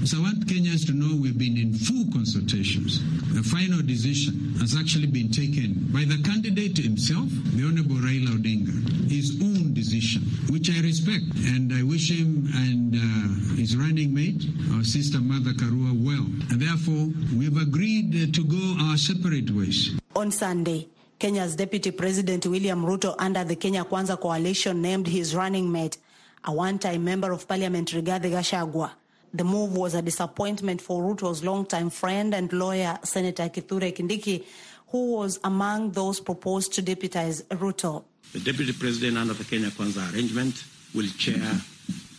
So 0.05 0.17
I 0.19 0.21
want 0.21 0.45
Kenyans 0.47 0.85
to 0.87 0.93
know 0.93 1.15
we've 1.15 1.37
been 1.37 1.57
in 1.57 1.73
full 1.73 2.05
consultations. 2.11 2.99
The 3.33 3.43
final 3.43 3.81
decision 3.81 4.55
has 4.59 4.75
actually 4.77 5.07
been 5.07 5.31
taken 5.31 5.91
by 5.91 6.05
the 6.05 6.21
candidate 6.23 6.77
himself, 6.77 7.27
the 7.55 7.63
Honorable 7.67 7.95
Raila 7.99 8.35
Odinga, 8.39 9.09
his 9.09 9.39
own 9.41 9.73
decision, 9.73 10.23
which 10.49 10.69
I 10.69 10.79
respect. 10.81 11.23
And 11.51 11.73
I 11.73 11.83
wish 11.83 12.11
him 12.11 12.47
and 12.53 12.95
uh, 12.95 13.55
his 13.55 13.75
running 13.75 14.13
mate, 14.13 14.43
our 14.75 14.83
sister 14.83 15.19
Martha 15.19 15.51
Karua, 15.51 15.91
well. 15.95 16.25
And 16.51 16.61
therefore, 16.61 17.11
we've 17.35 17.57
agreed 17.57 18.33
to 18.33 18.43
go 18.43 18.75
our 18.87 18.97
separate 18.97 19.49
ways. 19.51 19.97
On 20.15 20.31
Sunday, 20.31 20.87
Kenya's 21.19 21.55
Deputy 21.55 21.91
President 21.91 22.45
William 22.45 22.83
Ruto, 22.85 23.15
under 23.17 23.43
the 23.43 23.55
Kenya 23.55 23.85
Kwanza 23.85 24.19
coalition, 24.19 24.81
named 24.81 25.07
his 25.07 25.35
running 25.35 25.71
mate, 25.71 25.97
a 26.43 26.51
one-time 26.51 27.03
member 27.03 27.31
of 27.31 27.47
parliament, 27.47 27.89
Rigathi 27.91 28.31
Gachagua. 28.31 28.91
The 29.33 29.43
move 29.43 29.75
was 29.75 29.93
a 29.95 30.01
disappointment 30.01 30.81
for 30.81 31.01
Ruto's 31.01 31.43
longtime 31.43 31.89
friend 31.89 32.35
and 32.35 32.51
lawyer, 32.51 32.99
Senator 33.03 33.43
Kithure 33.49 33.95
Kindiki, 33.95 34.43
who 34.89 35.13
was 35.13 35.39
among 35.43 35.91
those 35.91 36.19
proposed 36.19 36.73
to 36.73 36.81
deputize 36.81 37.41
Ruto. 37.43 38.03
The 38.33 38.39
Deputy 38.39 38.73
President 38.73 39.17
under 39.17 39.33
the 39.33 39.43
Kenya 39.43 39.69
Kwanza 39.69 40.13
arrangement 40.13 40.63
will 40.93 41.07
chair 41.17 41.41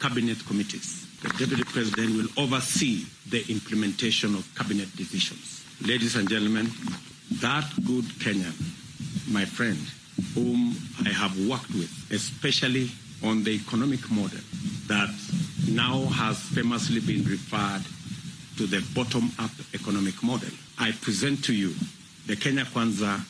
cabinet 0.01 0.45
committees. 0.47 1.07
The 1.23 1.29
Deputy 1.29 1.65
President 1.65 2.17
will 2.17 2.43
oversee 2.43 3.05
the 3.29 3.45
implementation 3.51 4.35
of 4.35 4.53
cabinet 4.55 4.95
decisions. 4.97 5.65
Ladies 5.87 6.17
and 6.17 6.29
gentlemen, 6.29 6.71
That 7.41 7.65
good 7.87 8.05
Kenyan, 8.21 8.53
my 9.29 9.45
friend, 9.45 9.79
whom 10.35 10.77
I 11.05 11.11
have 11.11 11.37
worked 11.49 11.71
with, 11.71 11.91
especially 12.13 12.91
on 13.23 13.43
the 13.45 13.53
economic 13.53 14.11
model 14.11 14.41
that 14.87 15.09
now 15.69 16.05
has 16.07 16.39
famously 16.39 17.01
been 17.01 17.25
referred 17.25 17.83
to 18.59 18.67
the 18.67 18.85
bottom-up 18.95 19.51
economic 19.73 20.23
model. 20.23 20.51
I 20.79 20.93
present 20.93 21.43
to 21.45 21.55
you 21.55 21.75
the 22.27 22.37
Kenya 22.37 22.65
Kwanza 22.65 23.21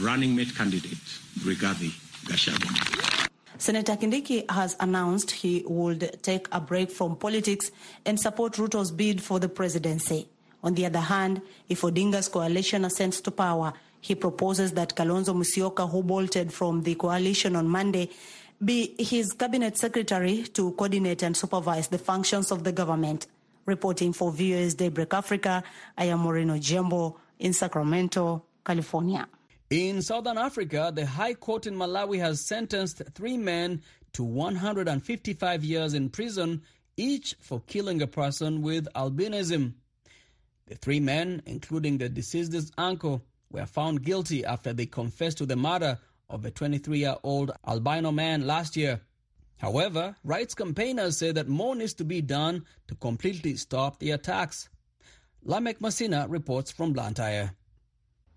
running 0.00 0.36
mate 0.36 0.54
candidate, 0.54 0.98
Rigathi 1.40 1.90
Gachagua. 2.26 3.28
Senator 3.56 3.96
Kindiki 3.96 4.48
has 4.50 4.76
announced 4.78 5.32
he 5.32 5.64
would 5.66 6.22
take 6.22 6.46
a 6.52 6.60
break 6.60 6.90
from 6.90 7.16
politics 7.16 7.72
and 8.06 8.20
support 8.20 8.52
Ruto's 8.52 8.92
bid 8.92 9.20
for 9.20 9.40
the 9.40 9.48
presidency. 9.48 10.28
On 10.62 10.74
the 10.74 10.86
other 10.86 11.00
hand, 11.00 11.42
if 11.68 11.80
Odinga's 11.82 12.28
coalition 12.28 12.84
ascends 12.84 13.20
to 13.22 13.30
power, 13.30 13.72
he 14.00 14.14
proposes 14.14 14.72
that 14.72 14.94
Kalonzo 14.94 15.34
Musyoka, 15.34 15.90
who 15.90 16.02
bolted 16.02 16.52
from 16.52 16.82
the 16.82 16.94
coalition 16.94 17.56
on 17.56 17.68
Monday, 17.68 18.10
be 18.64 18.94
his 18.98 19.32
cabinet 19.32 19.76
secretary 19.76 20.42
to 20.42 20.72
coordinate 20.72 21.22
and 21.22 21.36
supervise 21.36 21.88
the 21.88 21.98
functions 21.98 22.50
of 22.50 22.64
the 22.64 22.72
government. 22.72 23.26
Reporting 23.66 24.12
for 24.12 24.32
VOA's 24.32 24.74
Daybreak 24.74 25.12
Africa, 25.12 25.62
I 25.96 26.06
am 26.06 26.20
Maureen 26.20 26.48
Ojambo 26.48 27.16
in 27.38 27.52
Sacramento, 27.52 28.44
California. 28.64 29.28
In 29.70 30.00
Southern 30.00 30.38
Africa, 30.38 30.90
the 30.94 31.04
High 31.04 31.34
Court 31.34 31.66
in 31.66 31.74
Malawi 31.74 32.18
has 32.20 32.46
sentenced 32.46 33.02
three 33.14 33.36
men 33.36 33.82
to 34.14 34.24
155 34.24 35.62
years 35.62 35.92
in 35.92 36.08
prison, 36.08 36.62
each 36.96 37.36
for 37.40 37.60
killing 37.66 38.00
a 38.00 38.06
person 38.06 38.62
with 38.62 38.88
albinism. 38.94 39.74
The 40.66 40.74
three 40.76 41.00
men, 41.00 41.42
including 41.46 41.98
the 41.98 42.08
deceased's 42.08 42.72
uncle, 42.78 43.22
were 43.50 43.66
found 43.66 44.02
guilty 44.02 44.44
after 44.44 44.72
they 44.72 44.86
confessed 44.86 45.38
to 45.38 45.46
the 45.46 45.56
murder 45.56 45.98
of 46.28 46.44
a 46.44 46.50
23 46.50 46.98
year 46.98 47.16
old 47.22 47.50
albino 47.66 48.12
man 48.12 48.46
last 48.46 48.76
year. 48.76 49.00
However, 49.58 50.14
rights 50.22 50.54
campaigners 50.54 51.18
say 51.18 51.32
that 51.32 51.48
more 51.48 51.74
needs 51.74 51.94
to 51.94 52.04
be 52.04 52.20
done 52.20 52.64
to 52.86 52.94
completely 52.94 53.56
stop 53.56 53.98
the 53.98 54.12
attacks. 54.12 54.68
Lamek 55.46 55.78
Masina 55.78 56.26
reports 56.28 56.70
from 56.70 56.92
Blantyre. 56.92 57.52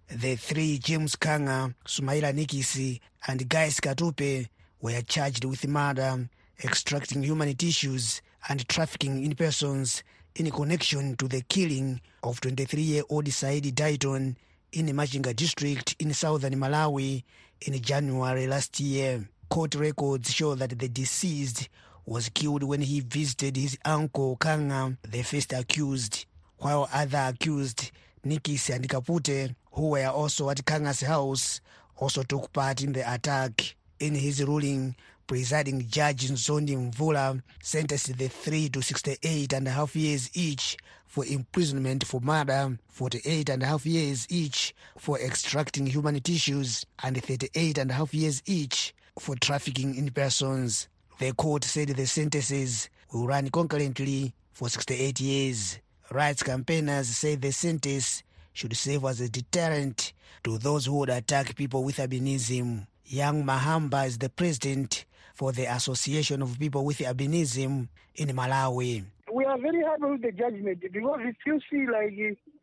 The 0.10 0.36
three 0.36 0.78
James 0.78 1.16
Kanga, 1.16 1.76
Sumaila 1.86 2.34
Nikisi, 2.34 3.00
and 3.28 3.48
Gais 3.48 3.80
Katupe 3.80 4.50
were 4.82 5.02
charged 5.04 5.46
with 5.46 5.68
murder, 5.68 6.30
extracting 6.64 7.24
human 7.24 7.54
tissues, 7.56 8.22
and 8.50 8.68
trafficking 8.68 9.24
in 9.24 9.36
persons 9.36 10.04
in 10.36 10.50
connection 10.52 11.16
to 11.18 11.28
the 11.28 11.42
killing 11.42 12.02
of 12.24 12.42
23-year-old 12.42 13.26
Saidi 13.26 13.74
Dayton 13.74 14.38
in 14.74 14.88
Machinga 14.88 15.36
district 15.36 15.96
in 16.00 16.14
southern 16.14 16.54
Malawi 16.54 17.24
in 17.62 17.82
January 17.82 18.48
last 18.48 18.80
year. 18.80 19.28
Court 19.50 19.76
records 19.76 20.34
show 20.34 20.56
that 20.56 20.80
the 20.80 20.88
deceased 20.88 21.68
was 22.06 22.30
killed 22.30 22.64
when 22.64 22.82
he 22.82 23.02
visited 23.02 23.58
his 23.58 23.78
uncle 23.84 24.38
Kanga, 24.38 24.98
the 25.04 25.24
first 25.24 25.52
accused, 25.52 26.26
while 26.58 26.88
other 26.94 27.28
accused, 27.34 27.92
Nikisi 28.26 28.74
and 28.74 28.88
Kapute, 28.88 29.56
who 29.74 29.90
were 29.90 30.08
also 30.08 30.50
at 30.50 30.66
Kanga's 30.66 31.02
house, 31.02 31.60
also 31.98 32.24
took 32.24 32.54
part 32.54 32.82
in 32.82 32.94
the 32.94 33.14
attack. 33.14 33.76
In 34.00 34.16
his 34.16 34.44
ruling, 34.44 34.96
presiding 35.28 35.88
judge 35.88 36.30
Nzondi 36.30 36.76
Mvula 36.76 37.42
sentenced 37.62 38.18
the 38.18 38.28
three 38.28 38.70
to 38.70 38.82
68 38.82 39.54
and 39.54 39.68
a 39.68 39.72
half 39.72 39.96
years 39.96 40.30
each 40.34 40.78
for 41.06 41.26
imprisonment 41.26 42.06
for 42.06 42.22
murder, 42.22 42.78
48 42.88 43.50
and 43.50 43.64
a 43.64 43.66
half 43.66 43.86
years 43.86 44.26
each 44.30 44.74
for 44.98 45.20
extracting 45.20 45.86
human 45.86 46.20
tissues, 46.22 46.86
and 47.04 47.22
38 47.22 47.78
and 47.78 47.92
a 47.92 47.94
half 47.94 48.14
years 48.14 48.42
each 48.46 48.94
for 49.20 49.36
trafficking 49.36 49.96
in 49.96 50.10
persons. 50.12 50.88
The 51.20 51.34
court 51.34 51.66
said 51.66 51.90
the 51.90 52.08
sentences 52.08 52.90
will 53.12 53.28
run 53.28 53.50
concurrently 53.50 54.34
for 54.54 54.70
68 54.70 55.20
years. 55.20 55.80
Rights 56.12 56.44
campaigners 56.44 57.10
say 57.10 57.36
the 57.36 57.52
sentence 57.52 58.24
should 58.54 58.76
serve 58.76 59.06
as 59.06 59.22
a 59.22 59.30
deterrent 59.30 60.14
to 60.44 60.58
those 60.58 60.86
who 60.86 60.96
would 60.96 61.10
attack 61.10 61.56
people 61.56 61.84
with 61.84 61.98
albinism. 61.98 62.88
Young 63.06 63.44
Mahamba 63.44 64.08
is 64.08 64.18
the 64.18 64.30
president 64.30 65.06
for 65.42 65.52
the 65.52 65.66
Association 65.66 66.40
of 66.44 66.60
People 66.60 66.86
with 66.86 67.00
Albinism 67.00 67.88
in 68.14 68.28
Malawi. 68.28 69.04
We 69.34 69.44
are 69.44 69.58
very 69.58 69.82
happy 69.84 70.06
with 70.06 70.22
the 70.22 70.32
judgment 70.32 70.82
because 70.94 71.20
if 71.24 71.36
you 71.48 71.60
see 71.68 71.88
like 71.88 72.14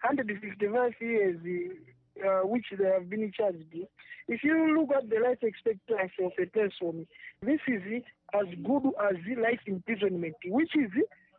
155 0.07 0.93
years 1.01 1.41
uh, 2.25 2.47
which 2.47 2.67
they 2.79 2.85
have 2.85 3.11
been 3.11 3.33
charged, 3.37 3.75
if 4.29 4.45
you 4.45 4.79
look 4.79 4.91
at 4.97 5.11
the 5.11 5.19
life 5.19 5.43
expectancy 5.43 6.23
of 6.23 6.31
a 6.39 6.47
person, 6.47 7.09
this 7.43 7.59
is 7.67 7.83
as 8.33 8.47
good 8.65 8.87
as 9.11 9.17
life 9.37 9.59
imprisonment, 9.67 10.37
which 10.47 10.71
is 10.77 10.93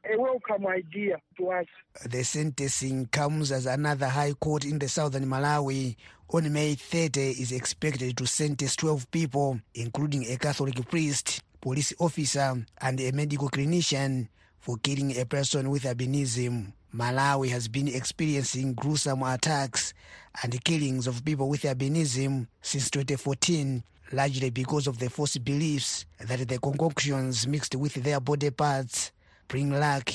a 0.05 0.17
welcome 0.17 0.65
idea 0.67 1.17
to 1.37 1.49
us. 1.51 1.65
The 2.05 2.23
sentencing 2.23 3.07
comes 3.07 3.51
as 3.51 3.65
another 3.65 4.07
high 4.07 4.33
court 4.33 4.65
in 4.65 4.79
the 4.79 4.87
southern 4.87 5.25
Malawi 5.25 5.95
on 6.29 6.51
May 6.53 6.75
30 6.75 7.21
is 7.21 7.51
expected 7.51 8.17
to 8.17 8.25
sentence 8.25 8.75
12 8.75 9.09
people, 9.11 9.59
including 9.75 10.25
a 10.31 10.37
Catholic 10.37 10.87
priest, 10.89 11.41
police 11.61 11.93
officer, 11.99 12.65
and 12.81 12.99
a 13.01 13.11
medical 13.11 13.49
clinician 13.49 14.27
for 14.59 14.77
killing 14.77 15.17
a 15.19 15.25
person 15.25 15.69
with 15.69 15.83
albinism. 15.83 16.71
Malawi 16.95 17.49
has 17.49 17.67
been 17.67 17.87
experiencing 17.87 18.73
gruesome 18.73 19.21
attacks 19.23 19.93
and 20.41 20.63
killings 20.63 21.07
of 21.07 21.23
people 21.23 21.49
with 21.49 21.61
albinism 21.63 22.47
since 22.61 22.89
2014, 22.89 23.83
largely 24.11 24.49
because 24.49 24.87
of 24.87 24.97
the 24.97 25.09
false 25.09 25.37
beliefs 25.37 26.05
that 26.19 26.47
the 26.47 26.57
concoctions 26.57 27.45
mixed 27.45 27.75
with 27.75 27.93
their 27.95 28.19
body 28.19 28.49
parts 28.49 29.11
bring 29.49 29.71
luck 29.71 30.09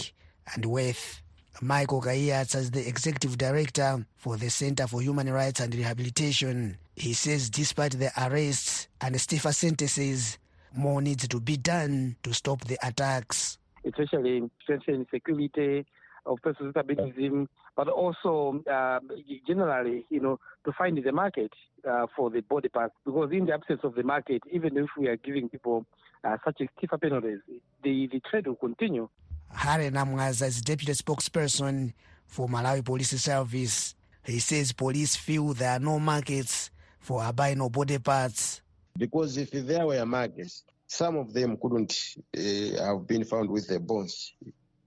and 0.55 0.65
wealth. 0.65 1.21
Michael 1.61 2.01
Kayats 2.01 2.55
as 2.55 2.71
the 2.71 2.87
executive 2.89 3.37
director 3.37 4.07
for 4.17 4.37
the 4.37 4.49
Center 4.49 4.87
for 4.87 5.03
Human 5.03 5.31
Rights 5.31 5.61
and 5.61 5.75
Rehabilitation. 5.75 6.79
He 6.97 7.13
says 7.13 7.51
despite 7.51 7.93
the 7.93 8.11
arrests 8.17 8.89
and 9.01 9.21
stiffer 9.21 9.53
sentences, 9.53 10.39
more 10.75 11.03
needs 11.03 11.29
to 11.29 11.41
be 11.41 11.57
done 11.57 12.17
to 12.23 12.33
stop 12.33 12.65
the 12.65 12.79
attacks. 12.87 13.59
Especially 13.85 14.49
strengthening 14.63 15.07
security 15.13 15.85
of 16.27 16.39
persons 16.43 16.75
with 16.75 16.87
albinism, 16.87 17.49
but 17.77 17.89
also 17.89 18.63
uh, 18.71 18.99
generally, 19.47 20.07
you 20.11 20.21
know, 20.21 20.41
to 20.65 20.73
find 20.73 20.99
the 21.03 21.13
market 21.13 21.53
uh, 21.89 22.07
for 22.17 22.31
the 22.31 22.41
body 22.41 22.69
parts. 22.69 22.95
Because 23.05 23.31
in 23.33 23.47
the 23.47 23.53
absence 23.53 23.81
of 23.85 23.95
the 23.95 24.03
market, 24.03 24.43
even 24.51 24.77
if 24.77 24.89
we 24.99 25.09
are 25.09 25.17
giving 25.17 25.49
people 25.49 25.87
uh, 26.25 26.37
such 26.45 26.61
a 26.61 26.67
stiffer 26.79 26.99
penalties, 26.99 27.41
the, 27.83 28.09
the 28.11 28.21
trade 28.31 28.47
will 28.47 28.57
continue. 28.57 29.09
Harry 29.55 29.91
Namwaza 29.91 30.47
is 30.47 30.61
deputy 30.61 30.93
spokesperson 30.93 31.93
for 32.27 32.49
Malawi 32.49 32.85
Police 32.85 33.21
Service. 33.21 33.95
He 34.25 34.39
says 34.41 34.73
police 34.73 35.17
feel 35.17 35.55
there 35.55 35.71
are 35.71 35.79
no 35.79 35.99
markets 36.01 36.71
for 36.99 37.23
albino 37.23 37.69
body 37.69 37.99
parts. 37.99 38.61
Because 38.99 39.37
if 39.37 39.51
there 39.53 39.87
were 39.87 40.05
markets, 40.05 40.65
some 40.87 41.17
of 41.17 41.33
them 41.33 41.57
couldn't 41.57 42.17
uh, 42.37 42.85
have 42.85 43.07
been 43.07 43.25
found 43.25 43.49
with 43.49 43.69
the 43.69 43.79
bones. 43.79 44.35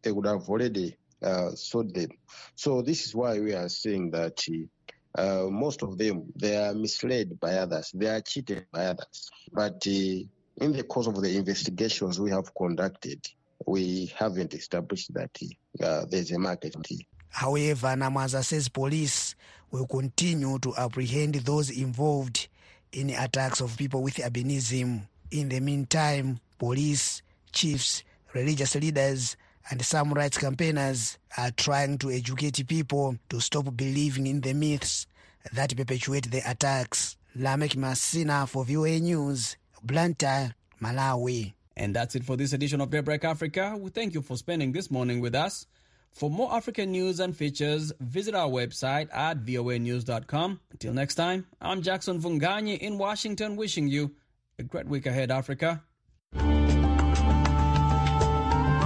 They 0.02 0.12
would 0.12 0.26
have 0.26 0.48
already 0.50 0.98
uh, 1.22 1.52
sold 1.52 1.94
them. 1.94 2.10
So 2.56 2.82
this 2.82 3.06
is 3.06 3.16
why 3.16 3.40
we 3.40 3.54
are 3.54 3.70
saying 3.70 4.12
that 4.12 4.44
uh, 5.16 5.48
most 5.50 5.82
of 5.82 5.98
them, 5.98 6.32
they 6.36 6.56
are 6.56 6.74
misled 6.74 7.40
by 7.40 7.56
others. 7.56 7.92
They 7.94 8.08
are 8.08 8.22
cheated 8.22 8.66
by 8.72 8.88
others. 8.88 9.30
But 9.52 9.86
in 9.86 10.30
the 10.58 10.84
course 10.84 11.08
of 11.08 11.22
the 11.22 11.36
investigations 11.36 12.20
we 12.20 12.32
have 12.32 12.54
conducted, 12.56 13.26
we 13.66 14.12
haven't 14.16 14.54
established 14.54 15.14
that 15.14 15.32
uh, 15.82 16.06
there's 16.10 16.32
a 16.32 16.40
market. 16.40 16.76
However, 17.30 17.88
Namwaza 17.88 18.44
says 18.44 18.70
police 18.70 19.36
will 19.72 19.88
continue 19.88 20.60
to 20.60 20.76
apprehend 20.76 21.36
those 21.36 21.70
involved 21.70 22.48
in 22.92 23.10
attacks 23.10 23.62
of 23.62 23.78
people 23.78 24.02
with 24.02 24.16
albinism. 24.16 25.02
In 25.32 25.50
the 25.50 25.60
meantime, 25.60 26.40
police, 26.58 27.22
chiefs, 27.52 28.04
religious 28.34 28.76
leaders, 28.76 29.36
and 29.70 29.82
some 29.84 30.14
rights 30.14 30.38
campaigners 30.38 31.18
are 31.38 31.52
trying 31.52 31.98
to 31.98 32.10
educate 32.10 32.66
people 32.68 33.18
to 33.30 33.42
stop 33.42 33.76
believing 33.76 34.28
in 34.28 34.40
the 34.42 34.54
myths 34.54 35.06
that 35.54 35.76
perpetuate 35.76 36.32
the 36.32 36.42
attacks. 36.50 37.18
Lamek 37.38 37.76
Masina 37.76 38.48
for 38.48 38.64
VOA 38.64 39.00
News, 39.00 39.58
Blantyre, 39.84 40.56
Malawi. 40.82 41.54
And 41.78 41.96
that's 41.96 42.16
it 42.16 42.26
for 42.26 42.36
this 42.36 42.54
edition 42.54 42.82
of 42.82 42.90
Daybreak 42.90 43.24
Africa. 43.24 43.78
We 43.80 43.92
thank 43.92 44.16
you 44.16 44.22
for 44.22 44.36
spending 44.36 44.72
this 44.72 44.90
morning 44.90 45.22
with 45.22 45.36
us. 45.36 45.68
For 46.12 46.30
more 46.30 46.52
African 46.52 46.92
news 46.92 47.20
and 47.20 47.38
features, 47.38 47.94
visit 48.00 48.34
our 48.34 48.50
website 48.50 49.16
at 49.16 49.46
voanews.com. 49.46 50.60
Until 50.72 50.94
next 50.94 51.16
time, 51.16 51.46
I'm 51.62 51.84
Jackson 51.84 52.20
Vunganyi 52.20 52.80
in 52.80 52.98
Washington 52.98 53.56
wishing 53.56 53.88
you 53.88 54.16
a 54.58 54.64
great 54.64 54.88
week 54.88 55.06
ahead, 55.06 55.30
Africa. 55.30 55.84